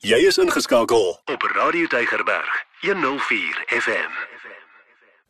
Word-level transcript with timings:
Jy 0.00 0.16
is 0.24 0.38
ingeskakel. 0.40 1.10
Op 1.28 1.42
Radio 1.42 1.86
Deigerberg 1.92 2.64
104 2.80 3.64
FM. 3.68 4.14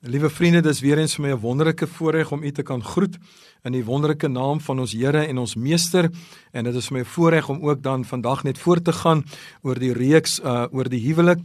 Liewe 0.00 0.30
vriende, 0.30 0.60
dis 0.62 0.80
weer 0.80 0.98
eens 1.02 1.14
vir 1.14 1.24
my 1.24 1.32
'n 1.32 1.40
wonderlike 1.40 1.86
voorreg 1.86 2.30
om 2.30 2.42
u 2.42 2.52
te 2.52 2.62
kan 2.62 2.84
groet 2.84 3.18
in 3.62 3.72
die 3.72 3.84
wonderlike 3.84 4.28
naam 4.28 4.60
van 4.60 4.78
ons 4.78 4.92
Here 4.92 5.26
en 5.26 5.38
ons 5.38 5.54
Meester. 5.54 6.10
En 6.52 6.64
dit 6.64 6.74
is 6.74 6.86
vir 6.86 6.96
my 6.96 7.00
'n 7.00 7.04
voorreg 7.04 7.48
om 7.48 7.68
ook 7.68 7.82
dan 7.82 8.04
vandag 8.04 8.42
net 8.42 8.58
voort 8.58 8.84
te 8.84 8.92
gaan 8.92 9.24
oor 9.62 9.78
die 9.78 9.92
reeks 9.92 10.38
uh 10.38 10.66
oor 10.70 10.88
die 10.88 11.02
huwelik 11.06 11.38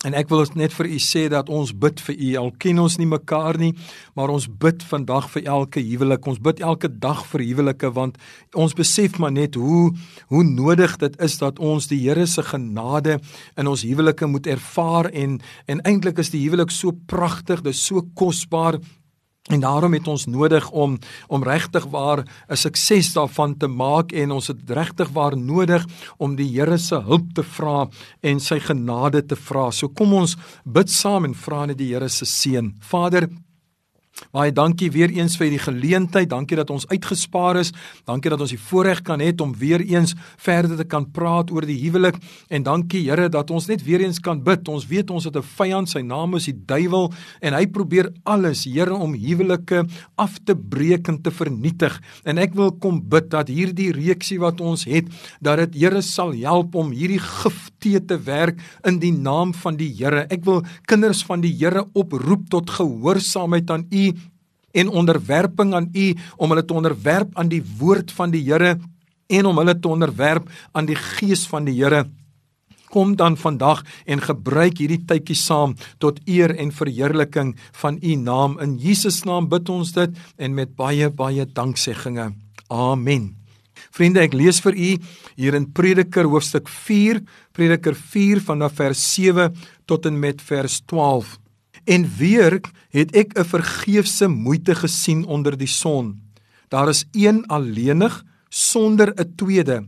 En 0.00 0.14
ek 0.16 0.30
wil 0.32 0.46
net 0.56 0.72
vir 0.72 0.86
u 0.88 0.98
sê 1.04 1.26
dat 1.28 1.50
ons 1.52 1.74
bid 1.76 1.98
vir 2.00 2.14
u. 2.16 2.28
Al 2.40 2.46
ken 2.62 2.78
ons 2.80 2.94
nie 2.96 3.08
mekaar 3.08 3.58
nie, 3.60 3.74
maar 4.16 4.30
ons 4.32 4.46
bid 4.48 4.80
vandag 4.88 5.26
vir 5.34 5.44
elke 5.52 5.82
huwelik. 5.84 6.24
Ons 6.24 6.40
bid 6.40 6.62
elke 6.64 6.88
dag 6.88 7.20
vir 7.28 7.44
huwelike 7.44 7.90
want 7.92 8.16
ons 8.56 8.72
besef 8.76 9.18
maar 9.20 9.34
net 9.36 9.58
hoe 9.60 9.90
hoe 10.32 10.44
nodig 10.46 10.94
dit 11.02 11.20
is 11.20 11.36
dat 11.42 11.60
ons 11.60 11.90
die 11.90 12.00
Here 12.00 12.24
se 12.26 12.40
genade 12.48 13.18
in 13.60 13.68
ons 13.68 13.84
huwelike 13.84 14.24
moet 14.26 14.48
ervaar 14.48 15.10
en 15.12 15.36
en 15.68 15.84
eintlik 15.84 16.24
is 16.24 16.32
die 16.32 16.46
huwelik 16.46 16.72
so 16.72 16.96
pragtig, 16.96 17.60
dit 17.60 17.76
is 17.76 17.84
so 17.84 18.00
kosbaar 18.16 18.80
En 19.48 19.60
daarom 19.60 19.92
het 19.92 20.08
ons 20.08 20.26
nodig 20.26 20.70
om 20.70 20.98
om 21.26 21.42
regtig 21.42 21.84
waar 21.84 22.24
'n 22.48 22.56
sukses 22.56 23.12
daarvan 23.12 23.56
te 23.56 23.66
maak 23.66 24.12
en 24.12 24.30
ons 24.30 24.46
het 24.46 24.70
regtig 24.70 25.08
waar 25.08 25.36
nodig 25.36 25.86
om 26.16 26.36
die 26.36 26.58
Here 26.58 26.78
se 26.78 27.00
hulp 27.00 27.32
te 27.34 27.42
vra 27.42 27.88
en 28.20 28.40
sy 28.40 28.58
genade 28.60 29.26
te 29.26 29.36
vra. 29.36 29.70
So 29.70 29.88
kom 29.88 30.12
ons 30.12 30.36
bid 30.64 30.90
saam 30.90 31.24
en 31.24 31.34
vra 31.34 31.66
net 31.66 31.78
die 31.78 31.92
Here 31.92 32.08
se 32.08 32.24
seën. 32.24 32.74
Vader, 32.80 33.28
Baie 34.32 34.52
dankie 34.52 34.90
weer 34.92 35.10
eens 35.10 35.36
vir 35.40 35.50
die 35.50 35.60
geleentheid. 35.60 36.28
Dankie 36.30 36.58
dat 36.58 36.70
ons 36.70 36.86
uitgespaar 36.90 37.60
is. 37.60 37.72
Dankie 38.08 38.30
dat 38.30 38.40
ons 38.40 38.52
die 38.54 38.60
voorreg 38.60 39.02
kan 39.06 39.20
hê 39.20 39.32
om 39.40 39.54
weer 39.56 39.80
eens 39.80 40.14
verder 40.36 40.76
te 40.76 40.84
kan 40.84 41.06
praat 41.10 41.50
oor 41.50 41.66
die 41.66 41.78
huwelik. 41.80 42.18
En 42.48 42.62
dankie 42.66 43.02
Here 43.10 43.28
dat 43.32 43.50
ons 43.50 43.66
net 43.70 43.82
weer 43.86 44.04
eens 44.04 44.20
kan 44.20 44.42
bid. 44.44 44.68
Ons 44.68 44.86
weet 44.90 45.10
ons 45.10 45.24
het 45.24 45.36
'n 45.36 45.42
vyand, 45.42 45.88
sy 45.88 46.00
naam 46.00 46.34
is 46.34 46.44
die 46.44 46.58
duiwel 46.66 47.12
en 47.40 47.54
hy 47.54 47.66
probeer 47.66 48.12
alles, 48.24 48.64
Here, 48.64 48.94
om 48.94 49.14
huwelike 49.14 49.86
af 50.16 50.38
te 50.44 50.54
breek 50.54 51.08
en 51.08 51.22
te 51.22 51.30
vernietig. 51.30 52.00
En 52.24 52.38
ek 52.38 52.54
wil 52.54 52.72
kom 52.72 53.00
bid 53.08 53.30
dat 53.30 53.48
hierdie 53.48 53.92
reeksie 53.92 54.38
wat 54.38 54.60
ons 54.60 54.84
het, 54.84 55.06
dat 55.40 55.58
dit 55.58 55.80
Here 55.80 56.02
sal 56.02 56.32
help 56.32 56.74
om 56.74 56.90
hierdie 56.90 57.18
gif 57.18 57.70
te 57.78 58.00
te 58.00 58.18
werk 58.18 58.60
in 58.84 58.98
die 59.00 59.12
naam 59.12 59.54
van 59.54 59.76
die 59.76 59.88
Here. 59.88 60.26
Ek 60.30 60.44
wil 60.44 60.62
kinders 60.86 61.22
van 61.24 61.40
die 61.40 61.52
Here 61.52 61.86
oproep 61.94 62.48
tot 62.50 62.70
gehoorsaamheid 62.70 63.70
aan 63.70 63.86
U 63.90 64.09
en 64.70 64.88
onderwerping 64.88 65.74
aan 65.74 65.90
U 65.94 66.06
om 66.36 66.52
hulle 66.52 66.64
te 66.64 66.74
onderwerp 66.74 67.34
aan 67.38 67.50
die 67.50 67.62
woord 67.78 68.12
van 68.14 68.30
die 68.34 68.44
Here 68.46 68.78
en 69.30 69.46
om 69.46 69.58
hulle 69.62 69.76
te 69.78 69.88
onderwerp 69.88 70.48
aan 70.72 70.86
die 70.90 70.98
gees 70.98 71.46
van 71.50 71.66
die 71.66 71.76
Here. 71.78 72.06
Kom 72.90 73.14
dan 73.16 73.36
vandag 73.38 73.84
en 74.04 74.22
gebruik 74.22 74.80
hierdie 74.82 75.04
tydjie 75.06 75.38
saam 75.38 75.76
tot 76.02 76.18
eer 76.26 76.56
en 76.58 76.72
verheerliking 76.74 77.54
van 77.82 77.98
U 78.02 78.14
naam 78.18 78.58
in 78.62 78.78
Jesus 78.82 79.22
naam 79.24 79.50
bid 79.50 79.70
ons 79.70 79.92
dit 79.94 80.16
en 80.36 80.54
met 80.54 80.74
baie 80.74 81.10
baie 81.10 81.46
danksegginge. 81.46 82.32
Amen. 82.70 83.36
Vriende, 83.90 84.22
ek 84.22 84.34
lees 84.36 84.60
vir 84.62 84.76
u 84.76 84.90
hier 85.40 85.56
in 85.58 85.66
Prediker 85.74 86.28
hoofstuk 86.30 86.68
4, 86.70 87.22
Prediker 87.56 87.96
4 87.96 88.42
vanaf 88.46 88.76
vers 88.78 89.02
7 89.14 89.54
tot 89.90 90.06
en 90.06 90.18
met 90.20 90.42
vers 90.46 90.80
12. 90.86 91.38
En 91.84 92.08
weer 92.16 92.60
het 92.90 93.14
ek 93.16 93.38
'n 93.38 93.44
vergeefse 93.44 94.28
moeite 94.28 94.74
gesien 94.74 95.24
onder 95.24 95.56
die 95.56 95.70
son. 95.70 96.20
Daar 96.68 96.88
is 96.88 97.04
een 97.12 97.46
alleenig 97.46 98.24
sonder 98.48 99.12
'n 99.14 99.32
tweede. 99.36 99.86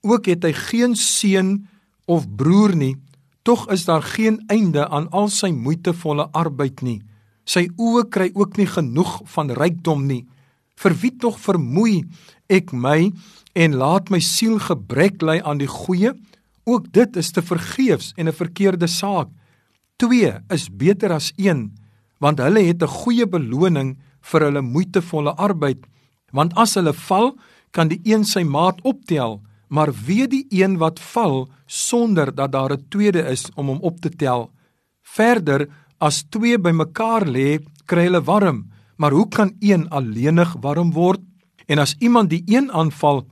Ook 0.00 0.26
het 0.26 0.42
hy 0.42 0.52
geen 0.52 0.96
seun 0.96 1.68
of 2.04 2.34
broer 2.36 2.76
nie, 2.76 2.96
tog 3.42 3.68
is 3.68 3.84
daar 3.84 4.02
geen 4.02 4.42
einde 4.46 4.88
aan 4.88 5.10
al 5.10 5.28
sy 5.28 5.50
moeitevolle 5.50 6.28
arbeid 6.30 6.80
nie. 6.82 7.02
Sy 7.44 7.68
oë 7.76 8.08
kry 8.08 8.30
ook 8.34 8.56
nie 8.56 8.66
genoeg 8.66 9.20
van 9.24 9.50
rykdom 9.50 10.06
nie. 10.06 10.26
Vir 10.76 10.94
wie 11.00 11.16
tog 11.16 11.40
vermoei 11.40 12.04
ek 12.46 12.72
my 12.72 13.12
en 13.52 13.74
laat 13.74 14.10
my 14.10 14.20
siel 14.20 14.58
gebrek 14.58 15.22
ly 15.22 15.40
aan 15.40 15.58
die 15.58 15.70
goeie? 15.70 16.12
Ook 16.68 16.92
dit 16.92 17.16
is 17.16 17.32
te 17.32 17.42
vergeefs 17.42 18.12
en 18.16 18.28
'n 18.28 18.32
verkeerde 18.32 18.86
saak. 18.86 19.28
2 19.98 20.30
is 20.54 20.68
beter 20.70 21.10
as 21.12 21.32
1 21.36 21.74
want 22.22 22.38
hulle 22.42 22.62
het 22.66 22.82
'n 22.82 22.94
goeie 23.02 23.26
beloning 23.26 23.98
vir 24.30 24.40
hulle 24.46 24.62
moeitevolle 24.62 25.32
arbeid. 25.36 25.86
Want 26.32 26.54
as 26.54 26.74
hulle 26.74 26.92
val 26.92 27.38
kan 27.70 27.88
die 27.88 28.00
een 28.04 28.24
sy 28.24 28.42
maat 28.42 28.78
optel 28.82 29.42
maar 29.68 29.92
wie 30.06 30.26
die 30.26 30.46
een 30.50 30.78
wat 30.78 31.00
val 31.00 31.48
sonder 31.66 32.34
dat 32.34 32.52
daar 32.52 32.72
'n 32.72 32.86
tweede 32.88 33.22
is 33.22 33.50
om 33.54 33.66
hom 33.66 33.80
op 33.80 34.00
te 34.00 34.10
tel. 34.10 34.50
Verder 35.02 35.68
as 35.98 36.24
twee 36.30 36.58
bymekaar 36.58 37.26
lê 37.26 37.58
kry 37.86 38.04
hulle 38.04 38.22
warm 38.22 38.70
maar 38.96 39.12
hoe 39.12 39.28
kan 39.28 39.56
een 39.60 39.88
alleenig 39.88 40.56
warm 40.60 40.92
word? 40.92 41.20
En 41.66 41.78
as 41.78 41.94
iemand 41.98 42.30
die 42.30 42.42
een 42.46 42.72
aanval 42.72 43.26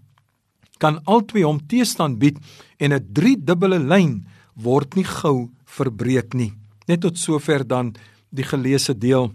kan 0.79 1.01
albei 1.05 1.43
hom 1.45 1.67
teestand 1.67 2.19
bied 2.19 2.39
en 2.77 2.93
'n 2.93 3.07
driedubbele 3.13 3.79
lyn 3.79 4.27
word 4.55 4.95
nie 4.95 5.05
gou 5.05 5.51
verbreek 5.67 6.35
nie. 6.35 6.53
Net 6.87 7.03
tot 7.03 7.19
sover 7.19 7.67
dan 7.67 7.95
die 8.31 8.47
geleesde 8.47 8.95
deel. 8.95 9.33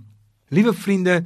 Liewe 0.49 0.73
vriende, 0.73 1.21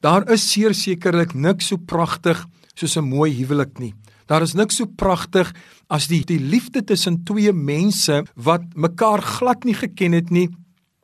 daar 0.00 0.26
is 0.32 0.48
seker 0.50 0.74
sekerlik 0.74 1.34
niks 1.34 1.68
so 1.68 1.76
pragtig 1.76 2.46
soos 2.74 2.96
'n 2.96 3.04
mooi 3.04 3.30
huwelik 3.32 3.78
nie. 3.78 3.94
Daar 4.26 4.42
is 4.42 4.54
niks 4.54 4.76
so 4.76 4.86
pragtig 4.86 5.52
as 5.88 6.06
die 6.06 6.24
die 6.24 6.38
liefde 6.38 6.84
tussen 6.84 7.24
twee 7.24 7.52
mense 7.52 8.24
wat 8.34 8.62
mekaar 8.74 9.22
glad 9.22 9.64
nie 9.64 9.74
geken 9.74 10.12
het 10.12 10.30
nie, 10.30 10.48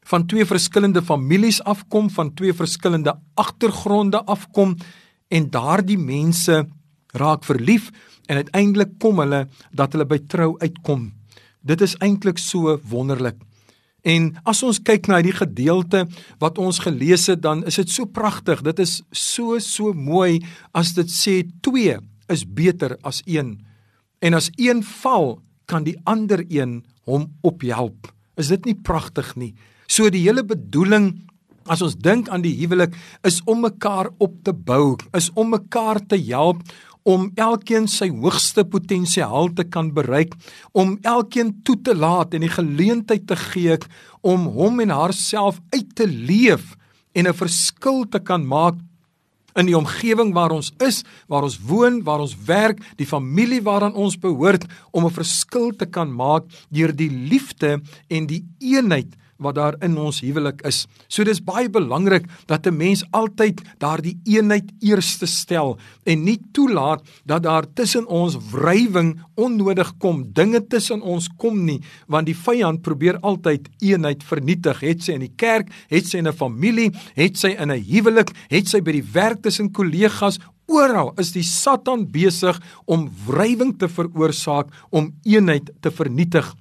van 0.07 0.27
twee 0.27 0.45
verskillende 0.47 1.03
families 1.03 1.59
afkom, 1.67 2.11
van 2.11 2.35
twee 2.35 2.55
verskillende 2.55 3.17
agtergronde 3.35 4.23
afkom 4.25 4.77
en 5.29 5.51
daardie 5.51 5.99
mense 5.99 6.67
raak 7.13 7.45
verlief 7.45 7.91
en 8.27 8.37
uiteindelik 8.37 8.99
kom 9.03 9.19
hulle 9.19 9.47
dat 9.75 9.93
hulle 9.93 10.07
by 10.07 10.19
trou 10.31 10.55
uitkom. 10.63 11.11
Dit 11.67 11.83
is 11.83 11.97
eintlik 12.05 12.39
so 12.39 12.77
wonderlik. 12.87 13.39
En 14.07 14.31
as 14.47 14.63
ons 14.63 14.79
kyk 14.79 15.09
na 15.11 15.19
hierdie 15.19 15.35
gedeelte 15.35 16.05
wat 16.43 16.61
ons 16.63 16.79
gelees 16.85 17.27
het, 17.27 17.43
dan 17.43 17.65
is 17.67 17.81
dit 17.81 17.91
so 17.91 18.07
pragtig. 18.07 18.63
Dit 18.63 18.79
is 18.83 19.01
so 19.11 19.59
so 19.59 19.91
mooi 19.93 20.39
as 20.71 20.95
dit 20.95 21.11
sê 21.11 21.41
2 21.67 21.99
is 22.31 22.45
beter 22.47 22.95
as 23.03 23.23
1. 23.27 23.57
En 24.23 24.35
as 24.39 24.51
een 24.55 24.85
val, 25.03 25.41
kan 25.67 25.83
die 25.83 25.97
ander 26.07 26.45
een 26.47 26.85
hom 27.11 27.27
ophelp. 27.43 28.07
Is 28.39 28.53
dit 28.55 28.69
nie 28.71 28.77
pragtig 28.79 29.35
nie? 29.35 29.55
So 29.91 30.11
die 30.11 30.23
hele 30.23 30.45
bedoeling 30.47 31.27
as 31.67 31.83
ons 31.83 31.97
dink 31.99 32.29
aan 32.31 32.45
die 32.45 32.55
huwelik 32.61 32.95
is 33.27 33.41
om 33.51 33.65
mekaar 33.65 34.13
op 34.23 34.37
te 34.47 34.55
bou, 34.55 34.95
is 35.19 35.33
om 35.35 35.51
mekaar 35.51 35.99
te 36.07 36.19
help 36.29 36.63
om 37.07 37.29
elkeen 37.39 37.87
sy 37.89 38.09
hoogste 38.11 38.65
potensiaal 38.67 39.53
te 39.55 39.65
kan 39.71 39.93
bereik, 39.95 40.35
om 40.75 40.97
elkeen 41.07 41.55
toe 41.63 41.79
te 41.87 41.95
laat 41.95 42.35
en 42.35 42.43
die 42.43 42.51
geleentheid 42.51 43.29
te 43.31 43.39
gee 43.39 43.79
om 44.27 44.49
hom 44.57 44.81
en 44.83 44.91
haarself 44.91 45.61
uit 45.71 45.95
te 45.95 46.07
leef 46.07 46.75
en 47.15 47.27
'n 47.27 47.35
verskil 47.35 48.05
te 48.11 48.19
kan 48.19 48.47
maak 48.47 48.75
in 49.57 49.67
die 49.67 49.77
omgewing 49.77 50.35
waar 50.35 50.53
ons 50.53 50.73
is, 50.85 51.03
waar 51.29 51.43
ons 51.43 51.59
woon, 51.59 52.03
waar 52.05 52.21
ons 52.21 52.37
werk, 52.47 52.79
die 52.97 53.07
familie 53.07 53.63
waaraan 53.63 53.95
ons 53.95 54.19
behoort 54.19 54.65
om 54.93 55.07
'n 55.07 55.11
verskil 55.11 55.73
te 55.77 55.87
kan 55.87 56.13
maak 56.13 56.45
deur 56.71 56.93
die 56.93 57.11
liefde 57.11 57.81
en 58.09 58.27
die 58.27 58.45
eenheid 58.61 59.17
wat 59.39 59.55
daar 59.55 59.77
in 59.85 59.97
ons 59.99 60.21
huwelik 60.21 60.63
is. 60.67 60.85
So 61.09 61.25
dis 61.25 61.43
baie 61.45 61.69
belangrik 61.69 62.27
dat 62.47 62.67
'n 62.67 62.77
mens 62.77 63.05
altyd 63.11 63.61
daardie 63.79 64.19
eenheid 64.25 64.73
eerste 64.81 65.27
stel 65.27 65.79
en 66.05 66.25
nie 66.25 66.41
toelaat 66.53 67.03
dat 67.25 67.43
daar 67.43 67.67
tussen 67.75 68.07
ons 68.07 68.37
wrywing 68.53 69.21
onnodig 69.35 69.93
kom, 69.99 70.33
dinge 70.33 70.67
tussen 70.67 71.03
ons 71.03 71.29
kom 71.37 71.65
nie, 71.65 71.81
want 72.07 72.27
die 72.27 72.37
vyand 72.37 72.83
probeer 72.83 73.19
altyd 73.21 73.69
eenheid 73.79 74.25
vernietig. 74.25 74.81
Het 74.81 75.03
sy 75.03 75.13
in 75.13 75.21
die 75.21 75.37
kerk, 75.37 75.69
het 75.89 76.07
sy 76.07 76.19
in 76.19 76.29
'n 76.29 76.33
familie, 76.33 76.93
het 77.15 77.37
sy 77.37 77.49
in 77.49 77.71
'n 77.71 77.85
huwelik, 77.85 78.31
het 78.49 78.69
sy 78.69 78.81
by 78.81 78.93
die 78.93 79.09
werk 79.13 79.43
tussen 79.43 79.73
kollegas 79.73 80.39
Oral 80.67 81.13
is 81.23 81.31
die 81.31 81.45
Satan 81.47 82.07
besig 82.11 82.59
om 82.91 83.07
wrywing 83.27 83.77
te 83.79 83.89
veroorsaak 83.89 84.73
om 84.91 85.13
eenheid 85.23 85.71
te 85.81 85.91
vernietig. 85.95 86.55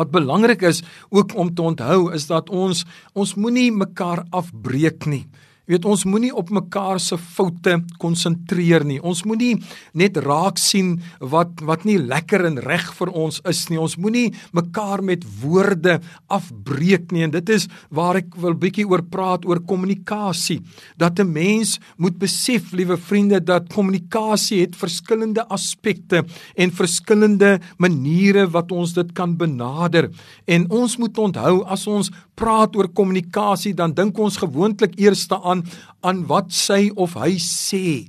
Wat 0.00 0.10
belangrik 0.10 0.62
is 0.64 0.80
ook 1.12 1.34
om 1.36 1.52
te 1.54 1.62
onthou 1.62 2.12
is 2.16 2.24
dat 2.30 2.48
ons 2.48 2.86
ons 3.12 3.34
moenie 3.36 3.68
mekaar 3.72 4.24
afbreek 4.32 5.04
nie. 5.04 5.26
Weet 5.70 5.86
ons 5.86 6.04
moenie 6.08 6.32
op 6.34 6.50
mekaar 6.50 7.00
se 7.02 7.16
foute 7.20 7.76
konsentreer 8.02 8.84
nie. 8.86 8.98
Ons 9.02 9.22
moenie 9.28 9.54
net 9.94 10.18
raak 10.24 10.58
sien 10.58 10.96
wat 11.20 11.62
wat 11.66 11.86
nie 11.88 11.98
lekker 12.00 12.44
en 12.48 12.58
reg 12.64 12.88
vir 12.98 13.12
ons 13.14 13.40
is 13.48 13.62
nie. 13.70 13.78
Ons 13.80 13.96
moenie 14.00 14.30
mekaar 14.56 15.04
met 15.06 15.24
woorde 15.42 15.98
afbreek 16.28 17.12
nie. 17.14 17.24
En 17.26 17.34
dit 17.34 17.52
is 17.54 17.68
waar 17.94 18.20
ek 18.20 18.34
wil 18.42 18.56
bietjie 18.58 18.86
oor 18.90 19.04
praat 19.06 19.46
oor 19.48 19.62
kommunikasie. 19.66 20.60
Dat 20.98 21.20
'n 21.20 21.32
mens 21.32 21.78
moet 21.96 22.18
besef, 22.18 22.72
liewe 22.72 22.96
vriende, 22.96 23.40
dat 23.40 23.72
kommunikasie 23.72 24.60
het 24.60 24.76
verskillende 24.76 25.46
aspekte 25.48 26.24
en 26.56 26.70
verskillende 26.70 27.60
maniere 27.78 28.46
wat 28.50 28.72
ons 28.72 28.92
dit 28.92 29.12
kan 29.12 29.36
benader. 29.36 30.10
En 30.46 30.70
ons 30.70 30.96
moet 30.96 31.18
onthou 31.18 31.64
as 31.64 31.86
ons 31.86 32.10
praat 32.34 32.76
oor 32.76 32.88
kommunikasie, 32.88 33.74
dan 33.76 33.92
dink 33.92 34.18
ons 34.18 34.38
gewoonlik 34.40 34.96
eers 35.00 35.26
aan 35.60 35.90
aan 36.00 36.24
wat 36.28 36.52
sy 36.52 36.88
of 36.96 37.14
hy 37.20 37.36
sê. 37.42 38.08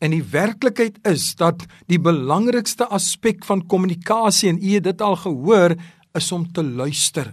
En 0.00 0.14
die 0.14 0.22
werklikheid 0.22 0.98
is 1.08 1.34
dat 1.38 1.64
die 1.90 1.98
belangrikste 1.98 2.86
aspek 2.94 3.44
van 3.44 3.66
kommunikasie 3.66 4.52
en 4.52 4.60
u 4.62 4.74
het 4.76 4.86
dit 4.86 5.02
al 5.02 5.18
gehoor 5.18 5.74
is 6.14 6.32
om 6.32 6.46
te 6.52 6.62
luister. 6.62 7.32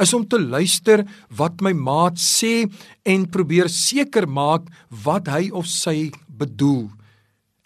Is 0.00 0.12
om 0.14 0.26
te 0.28 0.40
luister 0.40 1.04
wat 1.36 1.60
my 1.64 1.72
maat 1.72 2.20
sê 2.20 2.66
en 3.04 3.28
probeer 3.30 3.70
seker 3.72 4.28
maak 4.28 4.68
wat 5.04 5.28
hy 5.32 5.50
of 5.50 5.66
sy 5.66 6.12
bedoel. 6.28 6.90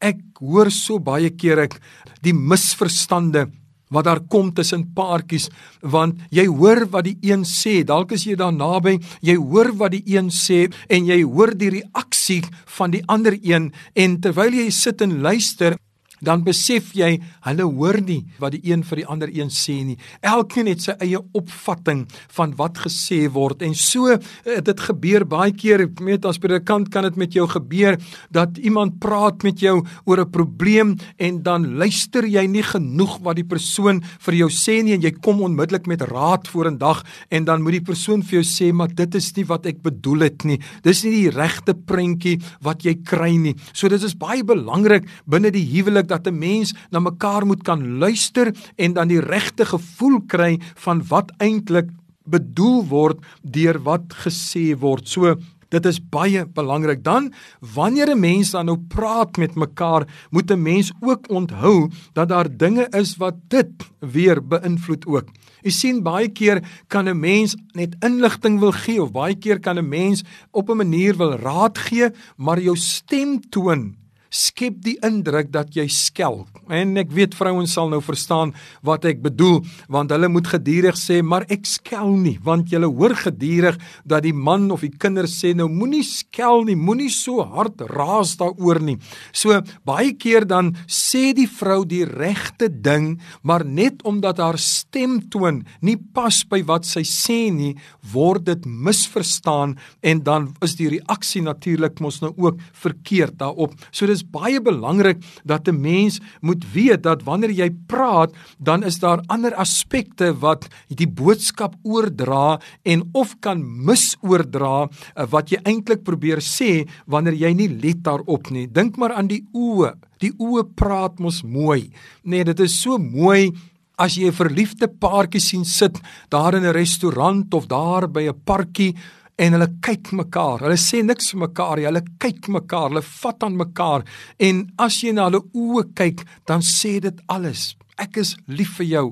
Ek 0.02 0.20
hoor 0.40 0.70
so 0.70 1.00
baie 1.02 1.30
keer 1.34 1.66
ek 1.66 1.78
die 2.22 2.34
misverstande 2.36 3.46
wat 3.90 4.06
daar 4.08 4.20
kom 4.20 4.52
tussen 4.54 4.84
paartjies 4.96 5.48
want 5.82 6.20
jy 6.34 6.46
hoor 6.46 6.86
wat 6.90 7.06
die 7.06 7.18
een 7.22 7.44
sê. 7.46 7.84
Dalk 7.86 8.12
is 8.16 8.26
jy 8.26 8.36
daar 8.38 8.54
naby 8.54 8.98
jy 9.20 9.36
hoor 9.36 9.72
wat 9.78 9.94
die 9.94 10.04
een 10.16 10.30
sê 10.34 10.66
en 10.88 11.06
jy 11.06 11.22
hoor 11.22 11.54
die 11.54 11.70
reaksie 11.78 12.42
van 12.78 12.94
die 12.94 13.04
ander 13.06 13.38
een. 13.42 13.72
En 13.94 14.20
terwyl 14.20 14.54
jy 14.54 14.70
sit 14.70 15.02
en 15.02 15.20
luister 15.22 15.76
dan 16.24 16.44
besef 16.46 16.92
jy 16.96 17.16
hulle 17.46 17.66
hoor 17.66 17.98
nie 18.00 18.22
wat 18.40 18.54
die 18.56 18.62
een 18.70 18.84
vir 18.86 19.02
die 19.02 19.06
ander 19.06 19.32
een 19.32 19.50
sê 19.52 19.76
nie. 19.84 19.98
Elkeen 20.24 20.70
het 20.70 20.84
sy 20.84 20.94
eie 21.04 21.20
opvatting 21.36 22.06
van 22.36 22.54
wat 22.58 22.80
gesê 22.86 23.26
word 23.32 23.64
en 23.66 23.74
so 23.76 24.12
eh, 24.12 24.60
dit 24.64 24.84
gebeur 24.88 25.26
baie 25.28 25.52
keer 25.56 25.86
met 26.00 26.24
as 26.28 26.40
predikant 26.42 26.90
kan 26.92 27.06
dit 27.08 27.18
met 27.20 27.36
jou 27.36 27.46
gebeur 27.50 27.98
dat 28.34 28.58
iemand 28.58 28.98
praat 29.02 29.44
met 29.46 29.60
jou 29.60 29.82
oor 30.04 30.20
'n 30.24 30.30
probleem 30.30 30.96
en 31.18 31.42
dan 31.42 31.76
luister 31.76 32.24
jy 32.24 32.46
nie 32.46 32.62
genoeg 32.62 33.18
wat 33.22 33.36
die 33.36 33.44
persoon 33.44 34.02
vir 34.02 34.34
jou 34.34 34.48
sê 34.48 34.82
nie 34.82 34.94
en 34.94 35.02
jy 35.02 35.12
kom 35.20 35.42
onmiddellik 35.42 35.86
met 35.86 36.02
raad 36.02 36.48
vorendag 36.48 37.04
en 37.30 37.44
dan 37.44 37.62
moet 37.62 37.78
die 37.78 37.88
persoon 37.92 38.22
vir 38.22 38.40
jou 38.40 38.44
sê 38.44 38.72
maar 38.72 38.88
dit 38.88 39.14
is 39.14 39.36
nie 39.36 39.44
wat 39.44 39.66
ek 39.66 39.82
bedoel 39.82 40.20
het 40.20 40.44
nie. 40.44 40.60
Dis 40.82 41.04
nie 41.04 41.12
die 41.12 41.30
regte 41.30 41.74
prentjie 41.74 42.40
wat 42.62 42.84
jy 42.84 42.94
kry 43.04 43.36
nie. 43.36 43.54
So 43.72 43.88
dit 43.88 44.02
is 44.02 44.14
baie 44.14 44.44
belangrik 44.44 45.06
binne 45.26 45.50
die 45.50 45.66
huwelik 45.74 46.05
belangrik 46.06 46.24
dat 46.24 46.32
'n 46.32 46.38
mens 46.38 46.74
na 46.90 47.00
mekaar 47.00 47.46
moet 47.46 47.62
kan 47.62 47.98
luister 47.98 48.54
en 48.76 48.92
dan 48.92 49.08
die 49.08 49.20
regte 49.20 49.64
gevoel 49.64 50.20
kry 50.26 50.60
van 50.74 51.02
wat 51.08 51.32
eintlik 51.38 51.90
bedoel 52.24 52.84
word 52.88 53.18
deur 53.42 53.82
wat 53.82 54.14
gesê 54.24 54.76
word. 54.78 55.08
So 55.08 55.36
Dit 55.68 55.84
is 55.84 55.98
baie 55.98 56.46
belangrik 56.46 57.02
dan 57.02 57.32
wanneer 57.74 58.14
'n 58.14 58.20
mens 58.20 58.50
dan 58.50 58.66
nou 58.66 58.78
praat 58.78 59.36
met 59.36 59.56
mekaar, 59.56 60.06
moet 60.30 60.50
'n 60.50 60.62
mens 60.62 60.92
ook 61.00 61.28
onthou 61.28 61.90
dat 62.12 62.28
daar 62.28 62.48
dinge 62.56 62.86
is 62.90 63.16
wat 63.16 63.34
dit 63.48 63.70
weer 63.98 64.38
beïnvloed 64.40 65.06
ook. 65.06 65.26
Jy 65.62 65.70
sien 65.70 66.02
baie 66.02 66.28
keer 66.28 66.62
kan 66.86 67.08
'n 67.08 67.18
mens 67.18 67.56
net 67.74 67.96
inligting 68.00 68.60
wil 68.60 68.72
gee 68.72 69.02
of 69.02 69.10
baie 69.10 69.34
keer 69.34 69.58
kan 69.58 69.78
'n 69.78 69.88
mens 69.88 70.22
op 70.52 70.70
'n 70.70 70.76
manier 70.76 71.16
wil 71.16 71.34
raad 71.34 71.78
gee, 71.78 72.10
maar 72.36 72.60
jou 72.60 72.76
stemtoon 72.76 73.96
skep 74.36 74.80
die 74.84 74.96
indruk 75.06 75.50
dat 75.54 75.72
jy 75.76 75.86
skel. 75.92 76.44
En 76.72 76.96
ek 77.00 77.12
weet 77.14 77.34
vrouens 77.38 77.72
sal 77.72 77.90
nou 77.92 78.00
verstaan 78.04 78.52
wat 78.86 79.06
ek 79.08 79.22
bedoel, 79.24 79.60
want 79.92 80.12
hulle 80.12 80.28
moet 80.32 80.48
gedurig 80.50 80.98
sê, 80.98 81.20
maar 81.22 81.46
ek 81.52 81.66
skel 81.68 82.12
nie, 82.20 82.36
want 82.44 82.72
jy 82.72 82.82
hoor 82.84 83.14
gedurig 83.18 83.78
dat 84.04 84.26
die 84.26 84.34
man 84.34 84.68
of 84.74 84.84
die 84.84 84.92
kinders 84.92 85.38
sê 85.40 85.52
nou 85.56 85.68
moenie 85.72 86.04
skel 86.06 86.66
nie, 86.68 86.76
moenie 86.76 87.10
so 87.12 87.44
hard 87.46 87.84
raas 87.92 88.36
daaroor 88.40 88.82
nie. 88.84 88.98
So 89.32 89.60
baie 89.86 90.12
keer 90.18 90.46
dan 90.48 90.74
sê 90.90 91.30
die 91.36 91.48
vrou 91.50 91.84
die 91.88 92.04
regte 92.06 92.68
ding, 92.68 93.16
maar 93.42 93.64
net 93.64 94.04
omdat 94.06 94.42
haar 94.42 94.58
stemtoon 94.60 95.62
nie 95.86 95.96
pas 95.96 96.42
by 96.50 96.62
wat 96.66 96.88
sy 96.88 97.04
sê 97.06 97.38
nie, 97.54 97.74
word 98.12 98.46
dit 98.50 98.66
misverstaan 98.66 99.76
en 100.06 100.22
dan 100.26 100.50
is 100.64 100.76
die 100.78 100.90
reaksie 100.96 101.42
natuurlik 101.44 102.00
mos 102.02 102.20
nou 102.22 102.32
ook 102.34 102.60
verkeerd 102.82 103.38
daarop. 103.40 103.74
So 103.90 104.08
dis 104.10 104.25
baie 104.30 104.60
belangrik 104.60 105.22
dat 105.44 105.68
'n 105.68 105.80
mens 105.80 106.20
moet 106.40 106.64
weet 106.72 107.02
dat 107.02 107.22
wanneer 107.22 107.50
jy 107.50 107.70
praat, 107.86 108.32
dan 108.58 108.82
is 108.82 108.98
daar 108.98 109.22
ander 109.26 109.54
aspekte 109.54 110.34
wat 110.38 110.68
die 110.88 111.08
boodskap 111.08 111.74
oordra 111.82 112.60
en 112.84 113.08
of 113.12 113.36
kan 113.40 113.62
misoordra 113.84 114.88
eh, 115.14 115.26
wat 115.30 115.50
jy 115.50 115.58
eintlik 115.64 116.02
probeer 116.02 116.38
sê 116.40 116.86
wanneer 117.06 117.34
jy 117.34 117.52
nie 117.54 117.68
let 117.68 118.02
daarop 118.02 118.50
nie. 118.50 118.66
Dink 118.66 118.96
maar 118.96 119.12
aan 119.12 119.28
die 119.28 119.44
oë. 119.52 119.94
Die 120.18 120.32
oë 120.38 120.74
praat 120.74 121.18
mos 121.18 121.42
mooi. 121.42 121.90
Nee, 122.24 122.44
dit 122.44 122.60
is 122.60 122.80
so 122.82 122.98
mooi 122.98 123.52
as 123.98 124.16
jy 124.16 124.28
'n 124.28 124.32
verliefde 124.32 124.88
paartjie 124.88 125.40
sien 125.40 125.64
sit 125.64 126.00
daar 126.28 126.54
in 126.54 126.64
'n 126.64 126.72
restaurant 126.72 127.54
of 127.54 127.66
daar 127.66 128.08
by 128.08 128.28
'n 128.28 128.40
parkie 128.44 128.94
en 129.36 129.56
hulle 129.56 129.68
kyk 129.84 130.12
mekaar. 130.16 130.64
Hulle 130.64 130.78
sê 130.80 131.02
niks 131.04 131.32
vir 131.32 131.42
mekaar 131.46 131.80
nie. 131.80 131.88
Hulle 131.88 132.04
kyk 132.22 132.48
mekaar, 132.52 132.90
hulle 132.90 133.04
vat 133.04 133.46
aan 133.46 133.56
mekaar 133.60 134.06
en 134.48 134.62
as 134.82 135.00
jy 135.02 135.12
na 135.16 135.28
hulle 135.28 135.42
oë 135.54 135.88
kyk, 135.96 136.24
dan 136.48 136.64
sê 136.64 136.98
dit 137.04 137.24
alles. 137.32 137.74
Ek 138.00 138.16
is 138.20 138.36
lief 138.46 138.76
vir 138.80 138.90
jou. 138.90 139.06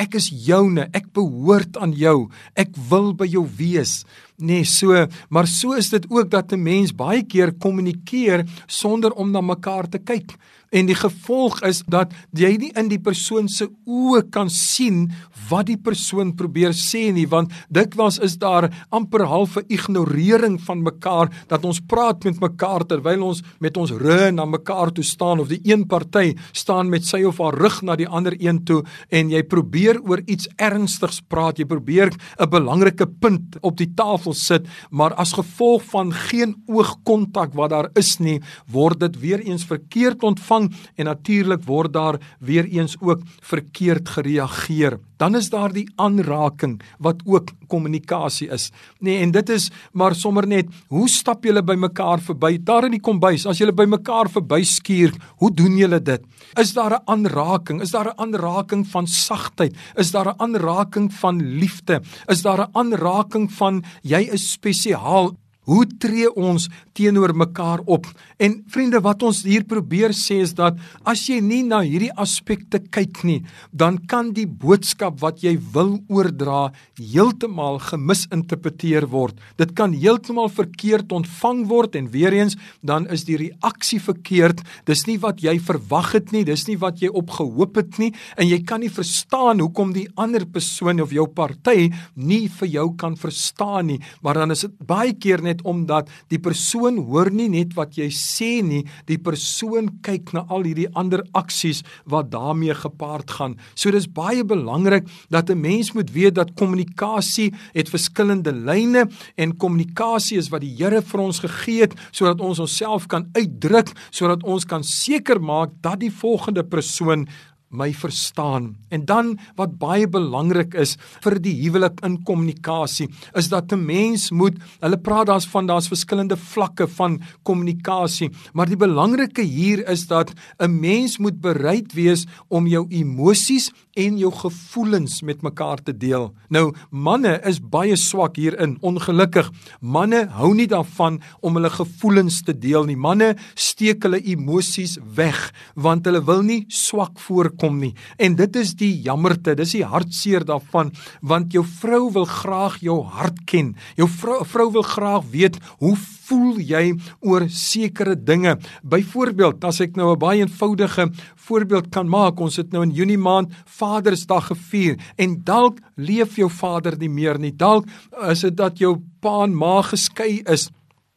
Ek 0.00 0.16
is 0.16 0.30
joune. 0.46 0.86
Ek 0.96 1.10
behoort 1.14 1.76
aan 1.80 1.92
jou. 1.96 2.30
Ek 2.56 2.72
wil 2.90 3.12
by 3.16 3.28
jou 3.28 3.44
wees. 3.58 4.02
Nee, 4.40 4.64
so, 4.64 5.04
maar 5.30 5.46
so 5.46 5.76
is 5.78 5.92
dit 5.92 6.08
ook 6.10 6.30
dat 6.30 6.52
'n 6.52 6.62
mens 6.62 6.92
baie 6.96 7.22
keer 7.22 7.52
kommunikeer 7.52 8.44
sonder 8.66 9.12
om 9.12 9.30
na 9.30 9.40
mekaar 9.40 9.88
te 9.88 9.98
kyk. 9.98 10.32
En 10.72 10.88
die 10.88 10.96
gevolg 10.96 11.60
is 11.68 11.82
dat 11.92 12.14
jy 12.32 12.54
nie 12.56 12.70
in 12.80 12.88
die 12.88 13.00
persoon 13.00 13.48
se 13.52 13.66
oë 13.84 14.22
kan 14.32 14.48
sien 14.48 15.10
wat 15.50 15.66
die 15.68 15.76
persoon 15.76 16.30
probeer 16.38 16.72
sê 16.76 17.10
nie, 17.12 17.26
want 17.28 17.52
dikwels 17.68 18.16
is 18.24 18.38
daar 18.40 18.70
amper 18.88 19.26
half 19.28 19.58
'n 19.58 19.68
ignorering 19.68 20.56
van 20.60 20.82
mekaar 20.82 21.28
dat 21.48 21.64
ons 21.64 21.80
praat 21.80 22.24
met 22.24 22.40
mekaar 22.40 22.86
terwyl 22.86 23.22
ons 23.22 23.42
met 23.60 23.76
ons 23.76 23.90
rug 23.90 24.32
na 24.32 24.44
mekaar 24.44 24.92
toe 24.92 25.04
staan 25.04 25.40
of 25.40 25.48
die 25.48 25.60
een 25.64 25.86
party 25.86 26.34
staan 26.52 26.88
met 26.88 27.04
sy 27.04 27.22
of 27.24 27.38
haar 27.38 27.54
rug 27.54 27.82
na 27.82 27.96
die 27.96 28.08
ander 28.08 28.34
een 28.38 28.64
toe 28.64 28.82
en 29.10 29.30
jy 29.30 29.42
probeer 29.42 30.00
oor 30.00 30.22
iets 30.26 30.48
ernstigs 30.56 31.20
praat, 31.20 31.58
jy 31.58 31.64
probeer 31.64 32.10
'n 32.38 32.48
belangrike 32.48 33.06
punt 33.06 33.56
op 33.60 33.76
die 33.76 33.92
tafel 33.94 34.32
sit, 34.32 34.66
maar 34.90 35.14
as 35.14 35.32
gevolg 35.32 35.82
van 35.82 36.12
geen 36.12 36.54
oogkontak 36.66 37.54
wat 37.54 37.70
daar 37.70 37.88
is 37.94 38.18
nie, 38.20 38.40
word 38.70 39.00
dit 39.00 39.20
weer 39.20 39.40
eens 39.40 39.64
verkeerd 39.64 40.22
ontvang 40.22 40.61
ontvang 40.62 40.96
en 40.96 41.06
natuurlik 41.06 41.64
word 41.66 41.92
daar 41.92 42.18
weer 42.40 42.64
eens 42.64 42.96
ook 43.00 43.22
verkeerd 43.40 44.08
gereageer. 44.08 44.98
Dan 45.16 45.36
is 45.36 45.50
daar 45.50 45.72
die 45.72 45.88
aanraking 45.96 46.80
wat 46.98 47.22
ook 47.24 47.50
kommunikasie 47.68 48.50
is. 48.50 48.72
Nee, 49.00 49.20
en 49.22 49.30
dit 49.30 49.48
is 49.48 49.70
maar 49.92 50.14
sommer 50.14 50.46
net 50.46 50.68
hoe 50.88 51.08
stap 51.08 51.44
julle 51.44 51.62
by 51.62 51.74
mekaar 51.74 52.20
verby 52.20 52.58
daar 52.62 52.84
in 52.84 52.92
die 52.92 53.00
kombuis 53.00 53.46
as 53.46 53.58
julle 53.58 53.72
by 53.72 53.86
mekaar 53.86 54.28
verbyskuur, 54.28 55.12
hoe 55.38 55.50
doen 55.54 55.76
julle 55.76 56.00
dit? 56.00 56.22
Is 56.58 56.74
daar 56.74 56.98
'n 56.98 57.02
aanraking? 57.06 57.80
Is 57.82 57.90
daar 57.90 58.08
'n 58.08 58.18
aanraking 58.18 58.86
van 58.86 59.06
sagtheid? 59.06 59.74
Is 59.96 60.10
daar 60.10 60.28
'n 60.28 60.40
aanraking 60.40 61.12
van 61.12 61.40
liefde? 61.58 62.02
Is 62.28 62.42
daar 62.42 62.68
'n 62.68 62.70
aanraking 62.72 63.52
van 63.52 63.84
jy 64.02 64.28
is 64.32 64.52
spesiaal? 64.52 65.36
Hoe 65.62 65.84
tree 65.86 66.26
ons 66.26 66.64
teenoor 66.96 67.30
mekaar 67.38 67.84
op? 67.86 68.08
En 68.42 68.56
vriende, 68.74 68.98
wat 69.04 69.22
ons 69.22 69.44
hier 69.46 69.62
probeer 69.62 70.10
sê 70.16 70.40
is 70.42 70.56
dat 70.58 70.78
as 71.06 71.22
jy 71.28 71.38
nie 71.38 71.60
na 71.62 71.78
hierdie 71.86 72.10
aspekte 72.18 72.80
kyk 72.82 73.20
nie, 73.28 73.38
dan 73.70 74.00
kan 74.10 74.32
die 74.34 74.48
boodskap 74.48 75.20
wat 75.22 75.44
jy 75.44 75.54
wil 75.74 76.00
oordra 76.10 76.72
heeltemal 76.98 77.78
gemisinterpreteer 77.86 79.06
word. 79.12 79.38
Dit 79.60 79.76
kan 79.78 79.94
heeltemal 79.94 80.50
verkeerd 80.50 81.14
ontvang 81.14 81.62
word 81.70 81.94
en 82.00 82.10
weer 82.10 82.34
eens 82.34 82.58
dan 82.82 83.06
is 83.14 83.22
die 83.28 83.38
reaksie 83.44 84.00
verkeerd. 84.02 84.64
Dis 84.90 85.06
nie 85.06 85.20
wat 85.22 85.44
jy 85.46 85.60
verwag 85.62 86.10
het 86.18 86.34
nie, 86.34 86.42
dis 86.48 86.66
nie 86.66 86.78
wat 86.82 87.04
jy 87.04 87.12
op 87.12 87.30
gehoop 87.38 87.78
het 87.78 88.02
nie 88.02 88.10
en 88.34 88.50
jy 88.50 88.58
kan 88.66 88.82
nie 88.82 88.90
verstaan 88.90 89.62
hoekom 89.62 89.94
die 89.94 90.08
ander 90.18 90.42
persoon 90.42 91.04
of 91.06 91.14
jou 91.14 91.28
party 91.30 91.92
nie 92.18 92.48
vir 92.58 92.74
jou 92.80 92.88
kan 92.98 93.14
verstaan 93.14 93.92
nie. 93.92 94.00
Maar 94.26 94.42
dan 94.42 94.58
is 94.58 94.66
dit 94.66 94.76
baie 94.90 95.14
keer 95.14 95.38
net 95.38 95.51
het 95.52 95.62
omdat 95.68 96.10
die 96.32 96.40
persoon 96.42 96.98
hoor 97.06 97.30
nie 97.32 97.48
net 97.52 97.76
wat 97.78 97.96
jy 98.00 98.08
sê 98.14 98.50
nie, 98.64 98.82
die 99.06 99.18
persoon 99.20 99.90
kyk 100.04 100.32
na 100.36 100.44
al 100.48 100.66
hierdie 100.66 100.88
ander 100.98 101.22
aksies 101.38 101.82
wat 102.10 102.32
daarmee 102.32 102.74
gepaard 102.74 103.30
gaan. 103.30 103.56
So 103.74 103.92
dis 103.94 104.08
baie 104.08 104.44
belangrik 104.44 105.08
dat 105.30 105.50
'n 105.50 105.60
mens 105.60 105.92
moet 105.92 106.10
weet 106.10 106.34
dat 106.34 106.54
kommunikasie 106.54 107.52
het 107.72 107.88
verskillende 107.88 108.52
lyne 108.52 109.08
en 109.36 109.56
kommunikasie 109.56 110.38
is 110.38 110.50
wat 110.50 110.60
die 110.60 110.74
Here 110.82 111.02
vir 111.02 111.20
ons 111.20 111.38
gegee 111.38 111.82
het 111.82 111.94
sodat 112.10 112.40
ons 112.40 112.58
onsself 112.58 113.06
kan 113.06 113.28
uitdruk, 113.32 113.92
sodat 114.10 114.42
ons 114.42 114.64
kan 114.64 114.82
seker 114.82 115.40
maak 115.40 115.70
dat 115.80 116.00
die 116.00 116.10
volgende 116.10 116.64
persoon 116.64 117.28
my 117.72 117.90
verstaan. 117.96 118.76
En 118.88 119.04
dan 119.04 119.38
wat 119.56 119.78
baie 119.80 120.08
belangrik 120.08 120.74
is 120.74 120.96
vir 121.24 121.38
die 121.42 121.54
huwelik 121.62 122.00
in 122.06 122.20
kommunikasie, 122.22 123.08
is 123.34 123.48
dat 123.48 123.72
'n 123.72 123.84
mens 123.84 124.30
moet, 124.30 124.56
hulle 124.80 124.96
praat 124.96 125.26
daar's 125.26 125.46
van 125.46 125.66
daar's 125.66 125.88
verskillende 125.88 126.36
vlakke 126.36 126.88
van 126.88 127.20
kommunikasie, 127.42 128.30
maar 128.52 128.66
die 128.66 128.76
belangrike 128.76 129.42
hier 129.42 129.88
is 129.88 130.06
dat 130.06 130.32
'n 130.58 130.80
mens 130.80 131.18
moet 131.18 131.40
bereid 131.40 131.92
wees 131.92 132.26
om 132.48 132.66
jou 132.66 132.86
emosies 132.88 133.70
en 133.94 134.18
jou 134.18 134.32
gevoelens 134.32 135.22
met 135.22 135.42
mekaar 135.42 135.82
te 135.82 135.96
deel. 135.96 136.32
Nou, 136.48 136.74
manne 136.90 137.40
is 137.44 137.60
baie 137.60 137.96
swak 137.96 138.36
hierin, 138.36 138.78
ongelukkig. 138.80 139.50
Manne 139.80 140.26
hou 140.26 140.54
nie 140.54 140.66
daarvan 140.66 141.20
om 141.40 141.54
hulle 141.54 141.70
gevoelens 141.70 142.42
te 142.42 142.58
deel 142.58 142.84
nie. 142.84 142.96
Manne 142.96 143.36
steek 143.54 144.02
hulle 144.02 144.20
emosies 144.20 144.98
weg 145.16 145.52
want 145.74 146.04
hulle 146.04 146.24
wil 146.24 146.42
nie 146.42 146.64
swak 146.68 147.18
voorkom 147.18 147.61
nie. 147.70 147.94
En 148.18 148.34
dit 148.34 148.56
is 148.56 148.74
die 148.74 148.92
jammerte, 149.02 149.54
dis 149.54 149.76
die 149.76 149.84
hartseer 149.84 150.44
daarvan 150.44 150.92
want 151.20 151.52
jou 151.52 151.64
vrou 151.64 152.10
wil 152.12 152.24
graag 152.24 152.80
jou 152.82 153.02
hart 153.04 153.44
ken. 153.46 153.74
Jou 153.96 154.08
vrou 154.08 154.44
vrou 154.44 154.70
wil 154.72 154.82
graag 154.82 155.24
weet 155.30 155.58
hoe 155.78 155.96
voel 155.96 156.58
jy 156.58 156.94
oor 157.20 157.46
sekere 157.48 158.16
dinge? 158.16 158.56
Byvoorbeeld, 158.82 159.64
as 159.64 159.80
ek 159.80 159.96
nou 159.96 160.12
'n 160.12 160.18
baie 160.18 160.40
eenvoudige 160.40 161.10
voorbeeld 161.36 161.90
kan 161.90 162.08
maak, 162.08 162.40
ons 162.40 162.56
het 162.56 162.72
nou 162.72 162.82
in 162.82 162.90
Junie 162.90 163.18
maand 163.18 163.52
Vadersdag 163.66 164.46
gevier 164.46 164.96
en 165.16 165.42
dalk 165.44 165.78
leef 165.96 166.36
jou 166.36 166.48
vader 166.50 166.96
nie 166.98 167.08
meer 167.08 167.38
nie. 167.38 167.52
Dalk 167.52 167.86
is 168.30 168.40
dit 168.40 168.56
dat 168.56 168.78
jou 168.78 168.96
pa 169.20 169.44
en 169.44 169.54
ma 169.54 169.82
geskei 169.82 170.42
is. 170.46 170.70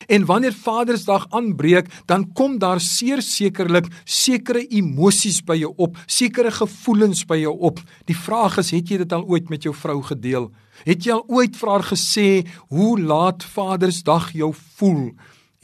En 0.07 0.25
wanneer 0.25 0.53
Vadersdag 0.53 1.27
aanbreek, 1.29 1.89
dan 2.05 2.27
kom 2.33 2.57
daar 2.59 2.79
seer 2.79 3.21
sekerlik 3.21 3.87
sekere 4.03 4.65
emosies 4.67 5.41
by 5.45 5.57
jou 5.59 5.73
op, 5.75 5.97
sekere 6.05 6.51
gevoelens 6.51 7.25
by 7.25 7.39
jou 7.41 7.55
op. 7.59 7.81
Die 8.05 8.17
vraag 8.17 8.59
is, 8.61 8.71
het 8.75 8.89
jy 8.89 9.01
dit 9.03 9.13
al 9.13 9.25
ooit 9.25 9.49
met 9.49 9.63
jou 9.63 9.73
vrou 9.75 10.01
gedeel? 10.03 10.51
Het 10.83 11.05
jy 11.05 11.15
al 11.15 11.23
ooit 11.27 11.55
vir 11.55 11.71
haar 11.71 11.87
gesê 11.87 12.29
hoe 12.73 12.99
laat 12.99 13.43
Vadersdag 13.55 14.33
jou 14.35 14.53
voel? 14.77 15.13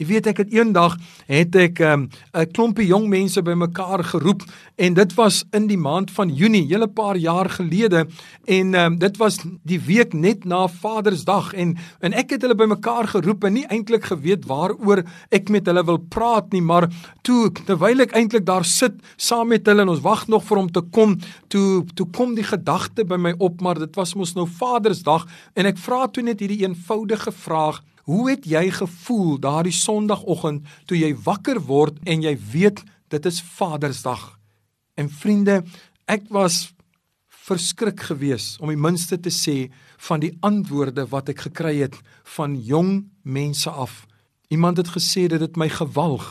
Jy 0.02 0.08
weet 0.08 0.26
ek 0.32 0.40
het 0.42 0.50
eendag 0.50 0.96
het 1.30 1.54
ek 1.54 1.78
'n 1.78 2.10
um, 2.34 2.48
klompie 2.50 2.88
jong 2.90 3.06
mense 3.06 3.38
bymekaar 3.38 4.02
geroep 4.02 4.42
en 4.76 4.94
dit 4.94 5.14
was 5.14 5.44
in 5.52 5.68
die 5.70 5.78
maand 5.78 6.10
van 6.10 6.28
Junie, 6.34 6.66
hele 6.66 6.88
paar 6.88 7.16
jaar 7.16 7.48
gelede 7.48 8.08
en 8.44 8.74
um, 8.74 8.98
dit 8.98 9.16
was 9.16 9.38
die 9.62 9.78
week 9.78 10.12
net 10.12 10.44
na 10.44 10.66
Vadersdag 10.66 11.54
en 11.54 11.76
en 12.00 12.12
ek 12.12 12.30
het 12.30 12.42
hulle 12.42 12.58
bymekaar 12.58 13.06
geroep 13.14 13.44
en 13.44 13.52
nie 13.52 13.66
eintlik 13.68 14.04
geweet 14.10 14.44
waaroor 14.46 15.04
ek 15.30 15.48
met 15.48 15.66
hulle 15.66 15.84
wil 15.84 15.98
praat 15.98 16.52
nie, 16.52 16.62
maar 16.62 16.88
toe 17.22 17.52
terwyl 17.52 18.00
ek 18.00 18.16
eintlik 18.16 18.44
daar 18.44 18.64
sit 18.64 18.98
saam 19.16 19.48
met 19.48 19.66
hulle 19.66 19.82
en 19.82 19.88
ons 19.88 20.02
wag 20.02 20.26
nog 20.26 20.42
vir 20.42 20.56
hom 20.56 20.72
te 20.72 20.82
kom, 20.90 21.20
toe 21.48 21.84
toe 21.94 22.10
kom 22.10 22.34
die 22.34 22.44
gedagte 22.44 23.04
by 23.04 23.16
my 23.16 23.34
op, 23.38 23.60
maar 23.60 23.78
dit 23.78 23.94
was 23.96 24.14
mos 24.14 24.34
nou 24.34 24.46
Vadersdag 24.46 25.28
en 25.54 25.66
ek 25.66 25.78
vra 25.78 26.08
toe 26.08 26.24
net 26.24 26.40
hierdie 26.40 26.66
eenvoudige 26.66 27.30
vraag 27.30 27.82
Hoe 28.02 28.30
het 28.30 28.46
jy 28.50 28.64
gevoel 28.74 29.36
daardie 29.38 29.74
Sondagoggend 29.74 30.66
toe 30.90 30.98
jy 30.98 31.12
wakker 31.14 31.60
word 31.68 32.00
en 32.02 32.24
jy 32.24 32.34
weet 32.50 32.82
dit 33.14 33.26
is 33.30 33.38
Vadersdag? 33.54 34.32
En 34.98 35.10
vriende, 35.10 35.62
ek 36.10 36.26
was 36.34 36.72
verskrik 37.42 38.00
geweest 38.10 38.60
om 38.62 38.70
die 38.72 38.78
minste 38.78 39.18
te 39.22 39.30
sê 39.30 39.70
van 40.08 40.22
die 40.22 40.32
antwoorde 40.42 41.06
wat 41.10 41.30
ek 41.30 41.46
gekry 41.46 41.76
het 41.82 41.98
van 42.36 42.56
jong 42.58 43.04
mense 43.22 43.70
af. 43.70 44.04
Iemand 44.50 44.82
het 44.82 44.90
gesê 44.94 45.28
dit 45.30 45.40
het 45.40 45.58
my 45.58 45.70
gewalg. 45.70 46.26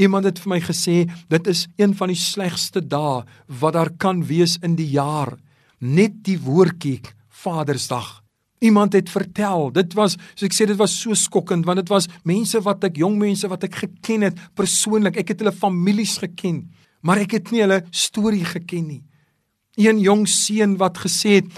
Iemand 0.00 0.24
het 0.24 0.40
vir 0.40 0.54
my 0.54 0.60
gesê 0.64 0.96
dit 1.28 1.52
is 1.52 1.66
een 1.76 1.92
van 1.96 2.12
die 2.12 2.18
slegste 2.18 2.80
dae 2.80 3.22
wat 3.60 3.76
daar 3.76 3.92
kan 3.92 4.24
wees 4.24 4.56
in 4.64 4.76
die 4.80 4.88
jaar. 4.96 5.36
Net 5.78 6.22
die 6.24 6.38
woordjie 6.40 7.00
Vadersdag. 7.42 8.21
Iemand 8.62 8.94
het 8.94 9.10
vertel, 9.10 9.70
dit 9.74 9.94
was, 9.98 10.14
so 10.34 10.46
ek 10.46 10.54
sê 10.54 10.66
dit 10.70 10.78
was 10.78 10.94
so 10.94 11.16
skokkend 11.18 11.66
want 11.66 11.82
dit 11.82 11.90
was 11.90 12.08
mense 12.28 12.60
wat 12.62 12.84
ek 12.86 13.00
jong 13.02 13.18
mense 13.18 13.48
wat 13.50 13.66
ek 13.66 13.80
geken 13.82 14.28
het 14.28 14.42
persoonlik. 14.58 15.18
Ek 15.18 15.34
het 15.34 15.42
hulle 15.42 15.54
families 15.54 16.18
geken, 16.22 16.62
maar 17.02 17.22
ek 17.24 17.38
het 17.40 17.50
nie 17.50 17.64
hulle 17.64 17.82
storie 17.90 18.44
geken 18.46 18.86
nie. 18.86 19.02
Een 19.80 20.02
jong 20.04 20.26
seun 20.28 20.76
wat 20.78 21.00
gesê 21.02 21.40
het, 21.40 21.48